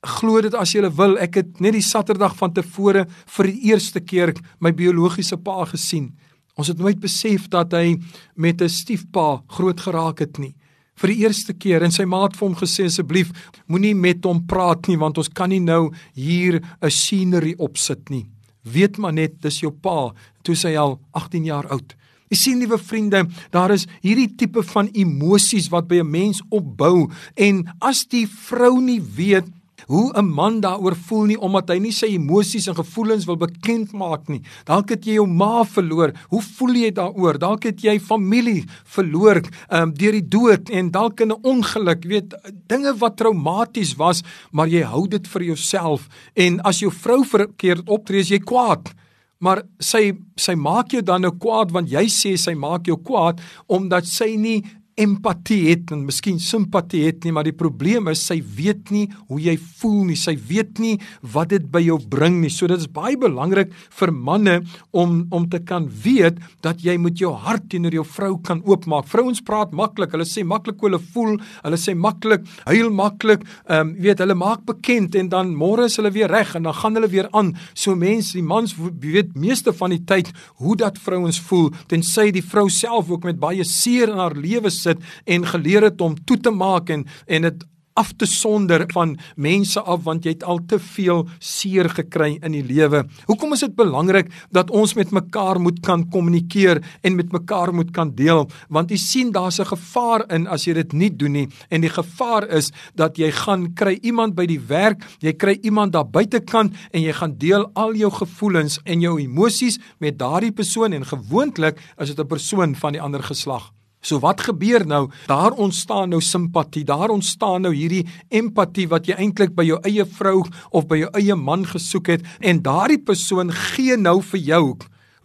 glo 0.00 0.40
dit 0.40 0.54
as 0.56 0.72
jy 0.72 0.88
wil, 0.96 1.18
ek 1.20 1.38
het 1.42 1.60
net 1.60 1.76
die 1.76 1.84
Saterdag 1.84 2.34
van 2.38 2.54
tevore 2.56 3.04
vir 3.36 3.50
die 3.50 3.70
eerste 3.70 4.00
keer 4.00 4.32
my 4.58 4.72
biologiese 4.72 5.36
pa 5.36 5.66
gesien. 5.68 6.14
Ons 6.58 6.72
het 6.72 6.80
nooit 6.80 6.98
besef 7.00 7.46
dat 7.52 7.72
hy 7.76 8.00
met 8.34 8.62
'n 8.62 8.68
stiefpa 8.68 9.42
groot 9.46 9.80
geraak 9.80 10.18
het 10.18 10.38
nie 10.38 10.54
vir 11.00 11.12
die 11.14 11.22
eerste 11.24 11.54
keer 11.56 11.84
en 11.84 11.94
sy 11.94 12.04
maat 12.04 12.36
vir 12.36 12.48
hom 12.48 12.56
gesê 12.58 12.86
asseblief 12.90 13.32
moenie 13.66 13.94
met 13.96 14.24
hom 14.28 14.42
praat 14.46 14.90
nie 14.90 14.98
want 15.00 15.18
ons 15.20 15.32
kan 15.32 15.50
nie 15.50 15.60
nou 15.60 15.90
hier 16.14 16.60
'n 16.60 16.90
scenery 16.90 17.54
opsit 17.58 18.10
nie. 18.10 18.26
Weet 18.64 18.98
maar 18.98 19.12
net 19.12 19.40
dis 19.40 19.60
jou 19.60 19.72
pa 19.72 20.12
toe 20.42 20.54
sy 20.54 20.76
al 20.76 21.00
18 21.14 21.44
jaar 21.44 21.66
oud. 21.70 21.94
Jy 22.30 22.36
sien 22.36 22.58
liewe 22.58 22.78
vriende, 22.78 23.24
daar 23.50 23.72
is 23.74 23.88
hierdie 24.02 24.36
tipe 24.36 24.62
van 24.62 24.88
emosies 24.94 25.68
wat 25.70 25.88
by 25.88 25.98
'n 26.00 26.10
mens 26.10 26.42
opbou 26.50 27.10
en 27.36 27.64
as 27.80 28.04
die 28.06 28.26
vrou 28.26 28.80
nie 28.80 29.00
weet 29.00 29.46
hoe 29.86 30.12
'n 30.12 30.28
man 30.28 30.60
daaroor 30.60 30.96
voel 30.96 31.24
nie 31.24 31.40
omdat 31.40 31.68
hy 31.68 31.78
nie 31.78 31.92
sy 31.92 32.06
emosies 32.06 32.68
en 32.68 32.74
gevoelens 32.74 33.26
wil 33.26 33.36
bekend 33.36 33.92
maak 33.92 34.28
nie. 34.28 34.42
Dalk 34.64 34.90
het 34.90 35.04
jy 35.04 35.14
jou 35.14 35.26
ma 35.26 35.64
verloor. 35.64 36.12
Hoe 36.28 36.42
voel 36.42 36.74
jy 36.74 36.90
daaroor? 36.90 37.38
Dalk 37.38 37.64
het 37.64 37.80
jy 37.80 37.98
familie 38.00 38.64
verloor 38.84 39.42
um, 39.70 39.92
deur 39.92 40.12
die 40.12 40.28
dood 40.28 40.70
en 40.70 40.90
dalk 40.90 41.20
in 41.20 41.32
'n 41.32 41.42
ongeluk, 41.42 42.04
weet 42.04 42.34
dinge 42.68 42.94
wat 42.98 43.16
traumaties 43.16 43.96
was, 43.96 44.22
maar 44.52 44.68
jy 44.68 44.82
hou 44.82 45.08
dit 45.08 45.28
vir 45.28 45.42
jouself 45.42 46.08
en 46.34 46.60
as 46.60 46.80
jou 46.80 46.90
vrou 46.90 47.24
verkeerd 47.24 47.88
optree, 47.88 48.22
jy 48.22 48.38
kwaad. 48.38 48.92
Maar 49.40 49.62
sy 49.80 50.12
sy 50.36 50.54
maak 50.54 50.92
jou 50.92 51.00
dan 51.02 51.24
nou 51.24 51.32
kwaad 51.32 51.72
want 51.72 51.88
jy 51.88 52.04
sê 52.12 52.34
sy 52.36 52.52
maak 52.54 52.88
jou 52.88 52.98
kwaad 53.00 53.40
omdat 53.72 54.08
sy 54.08 54.34
nie 54.36 54.60
empatie 55.00 55.60
het 55.70 55.92
en 55.94 56.04
miskien 56.08 56.38
simpatie 56.42 57.02
het 57.06 57.24
nie, 57.24 57.32
maar 57.34 57.46
die 57.48 57.56
probleem 57.56 58.10
is 58.12 58.22
sy 58.26 58.38
weet 58.56 58.92
nie 58.94 59.06
hoe 59.28 59.40
jy 59.42 59.56
voel 59.80 60.04
nie. 60.10 60.18
Sy 60.18 60.36
weet 60.48 60.80
nie 60.82 60.96
wat 61.34 61.52
dit 61.54 61.66
by 61.72 61.82
jou 61.84 61.98
bring 62.12 62.40
nie. 62.42 62.52
So 62.52 62.68
dit 62.70 62.80
is 62.80 62.90
baie 62.90 63.18
belangrik 63.20 63.72
vir 63.98 64.12
manne 64.12 64.60
om 64.92 65.26
om 65.34 65.46
te 65.50 65.60
kan 65.66 65.86
weet 66.04 66.38
dat 66.64 66.82
jy 66.84 66.96
met 67.00 67.18
jou 67.20 67.32
hart 67.34 67.68
teenoor 67.72 67.94
jou 68.00 68.04
vrou 68.06 68.32
kan 68.46 68.62
oopmaak. 68.66 69.08
Vrouens 69.10 69.42
praat 69.44 69.74
maklik. 69.76 70.14
Hulle 70.14 70.26
sê 70.28 70.44
maklik 70.46 70.80
hoe 70.80 70.90
hulle 70.90 71.02
voel. 71.14 71.36
Hulle 71.64 71.80
sê 71.80 71.94
maklik, 71.94 72.46
huil 72.68 72.90
maklik. 72.94 73.44
Ehm 73.68 73.90
um, 73.90 73.94
weet 74.00 74.20
hulle 74.22 74.36
maak 74.38 74.64
bekend 74.68 75.16
en 75.18 75.28
dan 75.32 75.54
môre 75.56 75.88
is 75.90 75.98
hulle 76.00 76.12
weer 76.14 76.30
reg 76.30 76.54
en 76.56 76.68
dan 76.68 76.76
gaan 76.76 76.98
hulle 76.98 77.10
weer 77.10 77.28
aan. 77.36 77.54
So 77.74 77.96
mense, 77.98 78.36
die 78.36 78.46
mans 78.46 78.74
weet 78.76 79.34
meeste 79.34 79.72
van 79.76 79.94
die 79.94 80.02
tyd 80.06 80.30
hoe 80.62 80.76
dat 80.76 80.98
vrouens 80.98 81.40
voel 81.48 81.70
tensy 81.90 82.30
die 82.34 82.44
vrou 82.44 82.68
self 82.72 83.10
ook 83.10 83.26
met 83.28 83.40
baie 83.40 83.64
seer 83.66 84.12
in 84.12 84.20
haar 84.20 84.36
lewe 84.36 84.70
sit 84.90 85.10
en 85.24 85.46
geleer 85.54 85.90
het 85.90 86.00
om 86.00 86.18
toe 86.24 86.38
te 86.40 86.54
maak 86.54 86.90
en 86.90 87.06
en 87.26 87.48
dit 87.48 87.68
af 88.00 88.12
te 88.16 88.26
sonder 88.26 88.84
van 88.94 89.16
mense 89.36 89.80
af 89.80 90.04
want 90.06 90.24
jy 90.24 90.34
het 90.36 90.44
al 90.48 90.60
te 90.70 90.78
veel 90.80 91.24
seer 91.38 91.90
gekry 91.90 92.36
in 92.38 92.54
die 92.54 92.64
lewe. 92.64 93.02
Hoekom 93.28 93.56
is 93.56 93.64
dit 93.66 93.74
belangrik 93.76 94.30
dat 94.54 94.70
ons 94.70 94.94
met 94.98 95.10
mekaar 95.14 95.60
moet 95.60 95.80
kan 95.84 96.06
kommunikeer 96.12 96.80
en 97.02 97.18
met 97.18 97.32
mekaar 97.34 97.74
moet 97.74 97.90
kan 97.96 98.14
deel? 98.16 98.46
Want 98.68 98.94
jy 98.94 98.98
sien 99.00 99.32
daar's 99.34 99.60
'n 99.60 99.72
gevaar 99.74 100.24
in 100.32 100.46
as 100.46 100.64
jy 100.64 100.74
dit 100.74 100.92
nie 100.92 101.10
doen 101.10 101.32
nie 101.32 101.48
en 101.70 101.80
die 101.80 101.90
gevaar 101.90 102.48
is 102.48 102.70
dat 102.94 103.16
jy 103.16 103.30
gaan 103.30 103.74
kry 103.74 103.98
iemand 104.02 104.34
by 104.34 104.46
die 104.46 104.60
werk, 104.60 105.04
jy 105.20 105.32
kry 105.32 105.58
iemand 105.62 105.92
daar 105.92 106.08
buitekant 106.08 106.74
en 106.92 107.02
jy 107.02 107.12
gaan 107.12 107.38
deel 107.38 107.70
al 107.74 107.94
jou 107.94 108.10
gevoelens 108.10 108.80
en 108.84 109.00
jou 109.00 109.20
emosies 109.20 109.78
met 109.98 110.18
daardie 110.18 110.52
persoon 110.52 110.92
en 110.92 111.04
gewoonlik 111.04 111.78
is 111.98 112.08
dit 112.08 112.18
'n 112.18 112.26
persoon 112.26 112.74
van 112.74 112.92
die 112.92 113.02
ander 113.02 113.22
geslag. 113.22 113.72
So 114.00 114.20
wat 114.24 114.40
gebeur 114.40 114.86
nou? 114.86 115.10
Daar 115.28 115.52
ontstaan 115.52 116.08
nou 116.08 116.20
simpatie, 116.24 116.84
daar 116.84 117.12
ontstaan 117.12 117.66
nou 117.66 117.74
hierdie 117.74 118.06
empatie 118.28 118.88
wat 118.88 119.08
jy 119.08 119.18
eintlik 119.20 119.52
by 119.56 119.66
jou 119.68 119.80
eie 119.84 120.06
vrou 120.08 120.40
of 120.70 120.86
by 120.88 121.02
jou 121.02 121.10
eie 121.20 121.36
man 121.36 121.66
gesoek 121.68 122.14
het 122.14 122.24
en 122.40 122.62
daardie 122.64 123.00
persoon 123.04 123.52
gee 123.52 123.96
nou 124.00 124.20
vir 124.32 124.40
jou 124.40 124.64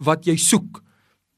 wat 0.04 0.28
jy 0.28 0.36
soek. 0.36 0.82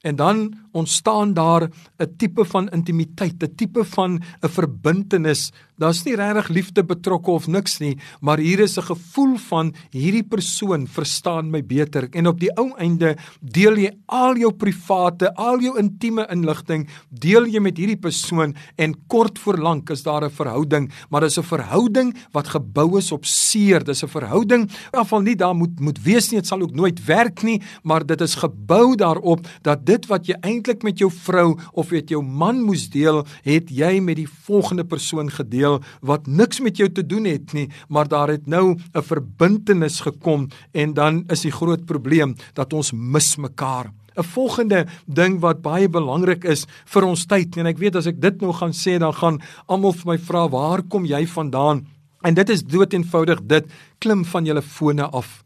En 0.02 0.16
dan 0.16 0.48
ontstaan 0.78 1.34
daar 1.34 1.68
'n 1.98 2.16
tipe 2.16 2.44
van 2.44 2.68
intimiteit, 2.68 3.42
'n 3.42 3.54
tipe 3.56 3.84
van 3.84 4.22
'n 4.42 4.48
verbintenis. 4.48 5.52
Daar's 5.78 6.02
nie 6.04 6.16
regtig 6.16 6.48
liefde 6.48 6.82
betrokke 6.82 7.30
of 7.30 7.46
niks 7.46 7.78
nie, 7.78 7.98
maar 8.20 8.38
hier 8.38 8.60
is 8.60 8.78
'n 8.78 8.82
gevoel 8.82 9.36
van 9.36 9.74
hierdie 9.90 10.26
persoon 10.26 10.86
verstaan 10.86 11.50
my 11.50 11.62
beter 11.62 12.08
en 12.10 12.26
op 12.26 12.40
die 12.40 12.50
ou 12.56 12.74
einde 12.78 13.16
deel 13.40 13.76
jy 13.76 13.90
al 14.06 14.36
jou 14.36 14.52
private, 14.52 15.34
al 15.34 15.60
jou 15.60 15.78
intieme 15.78 16.26
inligting, 16.30 16.88
deel 17.10 17.46
jy 17.46 17.60
met 17.60 17.76
hierdie 17.76 18.00
persoon 18.00 18.54
en 18.76 18.94
kort 19.06 19.38
voor 19.38 19.58
lank 19.58 19.90
is 19.90 20.02
daar 20.02 20.24
'n 20.24 20.30
verhouding, 20.30 20.90
maar 21.10 21.20
dis 21.20 21.38
'n 21.38 21.42
verhouding 21.42 22.14
wat 22.32 22.48
gebou 22.48 22.98
is 22.98 23.12
op 23.12 23.24
seer. 23.24 23.84
Dis 23.84 24.02
'n 24.02 24.08
verhouding, 24.08 24.62
in 24.62 24.98
geval 24.98 25.20
nie 25.22 25.36
daar 25.36 25.54
moet 25.54 25.80
moet 25.80 26.02
wees 26.02 26.30
nie, 26.30 26.40
dit 26.40 26.46
sal 26.46 26.60
ook 26.60 26.74
nooit 26.74 27.04
werk 27.04 27.42
nie, 27.42 27.62
maar 27.82 28.06
dit 28.06 28.20
is 28.20 28.34
gebou 28.34 28.94
daarop 28.94 29.46
dat 29.62 29.86
dit 29.86 30.06
wat 30.06 30.26
jy 30.26 30.36
eintlik 30.40 30.67
met 30.82 30.98
jou 30.98 31.10
vrou 31.10 31.58
of 31.72 31.90
met 31.90 32.08
jou 32.08 32.22
man 32.22 32.62
moes 32.62 32.90
deel, 32.90 33.26
het 33.42 33.70
jy 33.70 34.00
met 34.00 34.16
die 34.16 34.28
volgende 34.28 34.84
persoon 34.84 35.30
gedeel 35.30 35.58
deel 35.58 35.80
wat 36.00 36.26
niks 36.26 36.60
met 36.64 36.78
jou 36.78 36.88
te 36.92 37.04
doen 37.06 37.26
het 37.28 37.54
nie, 37.56 37.68
maar 37.88 38.08
daar 38.08 38.28
het 38.28 38.46
nou 38.46 38.76
'n 38.94 39.02
verbintenis 39.02 40.00
gekom 40.00 40.48
en 40.72 40.94
dan 40.94 41.24
is 41.28 41.42
die 41.42 41.52
groot 41.52 41.84
probleem 41.84 42.36
dat 42.54 42.72
ons 42.72 42.92
mis 42.92 43.36
mekaar. 43.36 43.92
'n 44.16 44.22
Volgende 44.22 44.86
ding 45.06 45.40
wat 45.40 45.62
baie 45.62 45.88
belangrik 45.88 46.44
is 46.44 46.66
vir 46.86 47.04
ons 47.04 47.26
tyd 47.26 47.56
en 47.56 47.66
ek 47.66 47.78
weet 47.78 47.96
as 47.96 48.06
ek 48.06 48.20
dit 48.20 48.40
nou 48.40 48.52
gaan 48.52 48.72
sê 48.72 48.98
dan 48.98 49.12
gaan 49.12 49.40
almal 49.66 49.92
vir 49.92 50.06
my 50.06 50.18
vra 50.18 50.48
waar 50.48 50.82
kom 50.82 51.04
jy 51.04 51.26
vandaan? 51.26 51.86
En 52.22 52.34
dit 52.34 52.48
is 52.48 52.64
dood 52.64 52.92
eenvoudig 52.92 53.40
dit 53.42 53.64
klim 53.98 54.24
van 54.24 54.44
julle 54.44 54.62
fone 54.62 55.02
af. 55.02 55.44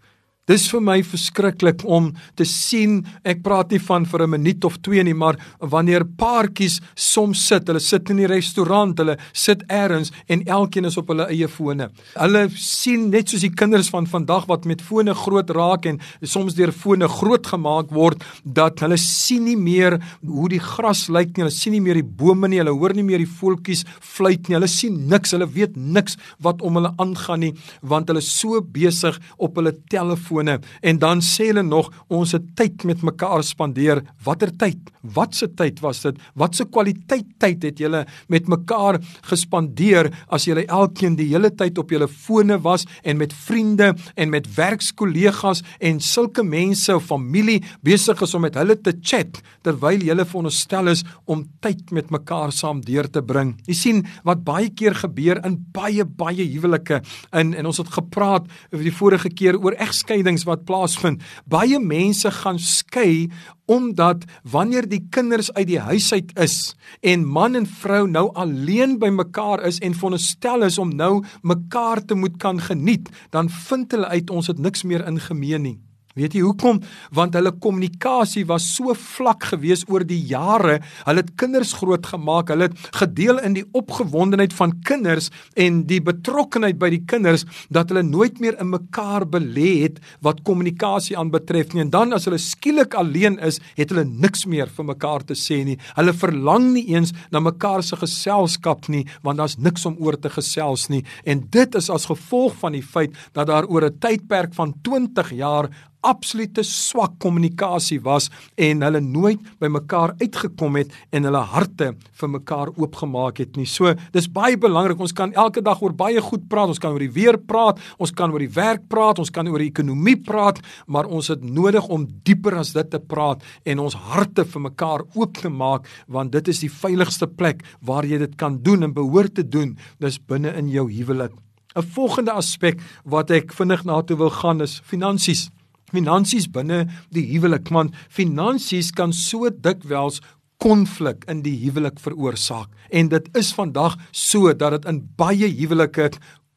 Dis 0.52 0.66
vir 0.68 0.82
my 0.84 0.98
verskriklik 1.00 1.80
om 1.88 2.10
te 2.36 2.44
sien, 2.44 2.98
ek 3.24 3.38
praat 3.40 3.70
nie 3.72 3.78
van 3.80 4.04
vir 4.04 4.22
'n 4.22 4.30
minuut 4.30 4.64
of 4.68 4.76
2 4.84 5.02
nie, 5.02 5.14
maar 5.14 5.38
wanneer 5.60 6.04
paartjies 6.04 6.80
soms 6.94 7.46
sit, 7.48 7.66
hulle 7.68 7.80
sit 7.80 8.10
in 8.10 8.18
die 8.18 8.26
restaurant, 8.26 8.98
hulle 8.98 9.16
sit 9.32 9.62
eers 9.70 10.12
en 10.28 10.44
elkeen 10.44 10.84
is 10.84 10.98
op 10.98 11.08
hulle 11.08 11.26
eie 11.30 11.48
fone. 11.48 11.88
Hulle 12.16 12.50
sien 12.50 13.08
net 13.08 13.30
soos 13.30 13.40
die 13.40 13.54
kinders 13.54 13.88
van 13.88 14.06
vandag 14.06 14.46
wat 14.46 14.66
met 14.66 14.82
fone 14.82 15.14
groot 15.14 15.48
raak 15.50 15.86
en 15.86 16.00
soms 16.22 16.54
deur 16.54 16.72
fone 16.72 17.08
groot 17.08 17.46
gemaak 17.46 17.90
word, 17.90 18.22
dat 18.44 18.80
hulle 18.80 18.98
sien 18.98 19.44
nie 19.44 19.56
meer 19.56 20.00
hoe 20.26 20.48
die 20.48 20.60
gras 20.60 21.08
lyk 21.08 21.28
nie, 21.28 21.44
hulle 21.44 21.50
sien 21.50 21.72
nie 21.72 21.80
meer 21.80 21.94
die 21.94 22.02
bome 22.02 22.48
nie, 22.48 22.58
hulle 22.58 22.76
hoor 22.76 22.92
nie 22.92 23.02
meer 23.02 23.18
die 23.18 23.36
voeltjies 23.40 23.84
fluit 24.00 24.48
nie, 24.48 24.56
hulle 24.56 24.68
sien 24.68 25.08
niks, 25.08 25.32
hulle 25.32 25.46
weet 25.46 25.76
niks 25.76 26.18
wat 26.40 26.60
om 26.60 26.74
hulle 26.74 26.92
aangaan 26.98 27.40
nie, 27.40 27.54
want 27.80 28.08
hulle 28.08 28.18
is 28.18 28.30
so 28.40 28.60
besig 28.60 29.18
op 29.38 29.56
hulle 29.56 29.72
telefoon 29.88 30.41
telefone 30.42 30.60
en 30.82 30.98
dan 30.98 31.20
sê 31.22 31.50
hulle 31.50 31.62
nog 31.62 31.90
ons 32.10 32.32
het 32.32 32.44
tyd 32.56 32.84
met 32.84 33.02
mekaar 33.02 33.42
spandeer. 33.42 34.02
Watter 34.24 34.50
tyd? 34.56 34.90
Wat 35.02 35.34
se 35.34 35.48
tyd 35.48 35.80
was 35.82 36.02
dit? 36.02 36.18
Wat 36.34 36.54
se 36.54 36.64
kwaliteit 36.64 37.26
tyd 37.38 37.62
het 37.62 37.78
julle 37.78 38.04
met 38.28 38.48
mekaar 38.48 39.00
gespandeer 39.28 40.10
as 40.28 40.46
julle 40.46 40.66
elkeen 40.66 41.16
die 41.16 41.28
hele 41.32 41.50
tyd 41.50 41.78
op 41.78 41.90
julle 41.90 42.08
fone 42.08 42.58
was 42.62 42.86
en 43.04 43.18
met 43.18 43.32
vriende 43.32 43.94
en 44.16 44.30
met 44.30 44.46
werkskollegas 44.56 45.62
en 45.80 46.00
sulke 46.00 46.42
mense 46.42 46.94
of 46.94 47.06
familie 47.06 47.62
besig 47.82 48.20
is 48.22 48.34
om 48.34 48.42
met 48.42 48.56
hulle 48.56 48.76
te 48.76 48.94
chat 49.02 49.42
terwyl 49.62 50.02
julle 50.02 50.26
veronderstel 50.26 50.92
is 50.92 51.04
om 51.26 51.44
tyd 51.62 51.90
met 51.92 52.10
mekaar 52.10 52.52
saam 52.52 52.80
deur 52.82 53.08
te 53.10 53.22
bring. 53.22 53.54
Jy 53.66 53.76
sien 53.76 54.02
wat 54.26 54.44
baie 54.44 54.70
keer 54.70 54.94
gebeur 54.98 55.40
in 55.46 55.58
baie 55.74 56.04
baie 56.04 56.46
huwelike 56.54 57.02
in 57.38 57.54
en 57.58 57.68
ons 57.68 57.80
het 57.82 57.90
gepraat 57.92 58.48
oor 58.72 58.82
die 58.82 58.94
vorige 58.94 59.30
keer 59.32 59.58
oor 59.58 59.76
egskeiding 59.82 60.21
skeidings 60.22 60.46
wat 60.46 60.64
plaasvind. 60.64 61.22
Baie 61.46 61.78
mense 61.80 62.30
gaan 62.30 62.58
skei 62.58 63.30
omdat 63.66 64.24
wanneer 64.44 64.86
die 64.88 65.06
kinders 65.10 65.52
uit 65.54 65.66
die 65.66 65.80
huis 65.80 66.12
uit 66.12 66.32
is 66.38 66.74
en 67.00 67.24
man 67.24 67.54
en 67.54 67.66
vrou 67.66 68.06
nou 68.06 68.30
alleen 68.34 68.98
by 68.98 69.08
mekaar 69.10 69.62
is 69.66 69.80
en 69.80 69.94
veronderstel 69.94 70.66
is 70.66 70.78
om 70.78 70.94
nou 70.94 71.24
mekaar 71.42 72.04
te 72.04 72.14
moet 72.14 72.36
kan 72.38 72.60
geniet, 72.60 73.08
dan 73.30 73.48
vind 73.48 73.92
hulle 73.92 74.06
uit 74.06 74.30
ons 74.30 74.46
het 74.46 74.58
niks 74.58 74.82
meer 74.82 75.06
in 75.06 75.20
gemeen 75.20 75.62
nie. 75.62 75.78
Weet 76.18 76.34
jy 76.36 76.42
hoekom? 76.44 76.82
Want 77.16 77.36
hulle 77.38 77.54
kommunikasie 77.56 78.44
was 78.48 78.66
so 78.74 78.92
vlak 78.92 79.46
gewees 79.48 79.86
oor 79.88 80.04
die 80.04 80.20
jare. 80.28 80.80
Hulle 81.06 81.22
het 81.22 81.30
kinders 81.40 81.72
grootgemaak. 81.78 82.50
Hulle 82.52 82.68
het 82.68 82.98
gedeel 82.98 83.40
in 83.40 83.54
die 83.56 83.64
opgewondenheid 83.72 84.52
van 84.52 84.74
kinders 84.84 85.30
en 85.56 85.82
die 85.88 86.02
betrokkenheid 86.04 86.76
by 86.80 86.90
die 86.92 87.00
kinders 87.08 87.46
dat 87.72 87.88
hulle 87.88 88.04
nooit 88.04 88.42
meer 88.44 88.58
in 88.60 88.68
mekaar 88.74 89.24
belê 89.24 89.70
het 89.86 90.02
wat 90.24 90.42
kommunikasie 90.44 91.16
aanbetref 91.16 91.72
nie. 91.72 91.86
En 91.86 91.92
dan 91.94 92.12
as 92.12 92.28
hulle 92.28 92.40
skielik 92.42 92.92
alleen 93.00 93.38
is, 93.40 93.62
het 93.78 93.94
hulle 93.94 94.04
niks 94.04 94.44
meer 94.44 94.68
vir 94.68 94.88
mekaar 94.90 95.24
te 95.24 95.36
sê 95.38 95.62
nie. 95.64 95.78
Hulle 95.96 96.12
verlang 96.12 96.68
nie 96.74 96.84
eens 96.92 97.14
na 97.32 97.40
mekaar 97.40 97.80
se 97.86 97.96
geselskap 97.96 98.90
nie, 98.92 99.06
want 99.24 99.40
daar's 99.40 99.56
niks 99.56 99.86
om 99.88 99.96
oor 100.02 100.20
te 100.20 100.28
gesels 100.32 100.90
nie. 100.92 101.00
En 101.24 101.40
dit 101.56 101.80
is 101.80 101.88
as 101.88 102.10
gevolg 102.10 102.58
van 102.60 102.76
die 102.76 102.84
feit 102.84 103.16
dat 103.32 103.48
daar 103.48 103.64
oor 103.64 103.88
'n 103.88 103.98
tydperk 103.98 104.52
van 104.54 104.74
20 104.82 105.32
jaar 105.32 105.70
absolute 106.02 106.62
swak 106.66 107.18
kommunikasie 107.22 108.00
was 108.02 108.28
en 108.60 108.82
hulle 108.84 109.00
nooit 109.04 109.40
by 109.62 109.70
mekaar 109.72 110.14
uitgekom 110.20 110.78
het 110.80 110.92
en 111.14 111.28
hulle 111.28 111.42
harte 111.52 111.92
vir 112.20 112.32
mekaar 112.32 112.72
oopgemaak 112.76 113.40
het 113.42 113.56
nie. 113.58 113.66
So, 113.66 113.94
dis 114.14 114.28
baie 114.30 114.58
belangrik. 114.60 115.00
Ons 115.00 115.14
kan 115.16 115.34
elke 115.38 115.62
dag 115.64 115.82
oor 115.82 115.94
baie 115.96 116.20
goed 116.22 116.48
praat. 116.50 116.72
Ons 116.74 116.82
kan 116.82 116.94
oor 116.94 117.04
die 117.04 117.12
weer 117.12 117.38
praat, 117.38 117.80
ons 118.02 118.12
kan 118.14 118.32
oor 118.32 118.42
die 118.42 118.52
werk 118.52 118.88
praat, 118.90 119.20
ons 119.22 119.30
kan 119.32 119.48
oor 119.50 119.62
die 119.62 119.70
ekonomie 119.70 120.18
praat, 120.22 120.60
maar 120.86 121.08
ons 121.10 121.30
het 121.32 121.42
nodig 121.42 121.86
om 121.92 122.06
dieper 122.26 122.58
as 122.60 122.74
dit 122.76 122.90
te 122.92 123.00
praat 123.00 123.42
en 123.68 123.82
ons 123.82 123.96
harte 124.12 124.44
vir 124.48 124.66
mekaar 124.68 125.06
oop 125.14 125.38
te 125.38 125.50
maak 125.52 125.86
want 126.12 126.32
dit 126.34 126.48
is 126.50 126.62
die 126.64 126.70
veiligste 126.72 127.28
plek 127.28 127.62
waar 127.86 128.06
jy 128.08 128.18
dit 128.22 128.36
kan 128.40 128.58
doen 128.64 128.86
en 128.86 128.94
behoort 128.94 129.36
te 129.38 129.46
doen. 129.46 129.76
Dis 130.02 130.18
binne 130.18 130.52
in 130.58 130.70
jou 130.72 130.88
huwelik. 130.90 131.32
'n 131.76 131.82
Volgende 131.82 132.32
aspek 132.32 132.80
wat 133.04 133.30
ek 133.30 133.52
vinnig 133.52 133.84
na 133.84 134.02
toe 134.02 134.16
wil 134.16 134.30
gaan 134.30 134.60
is 134.60 134.80
finansies 134.84 135.48
finansies 135.92 136.48
binne 136.50 136.86
die 137.14 137.26
huwelik 137.30 137.70
want 137.72 137.96
finansies 138.08 138.92
kan 138.96 139.12
so 139.12 139.50
dikwels 139.50 140.20
konflik 140.62 141.24
in 141.30 141.42
die 141.42 141.56
huwelik 141.64 141.98
veroorsaak. 142.02 142.70
En 142.94 143.08
dit 143.10 143.28
is 143.38 143.50
vandag 143.56 143.96
so 144.10 144.52
dat 144.54 144.76
dit 144.76 144.88
in 144.90 145.00
baie 145.18 145.48
huwelike 145.50 146.12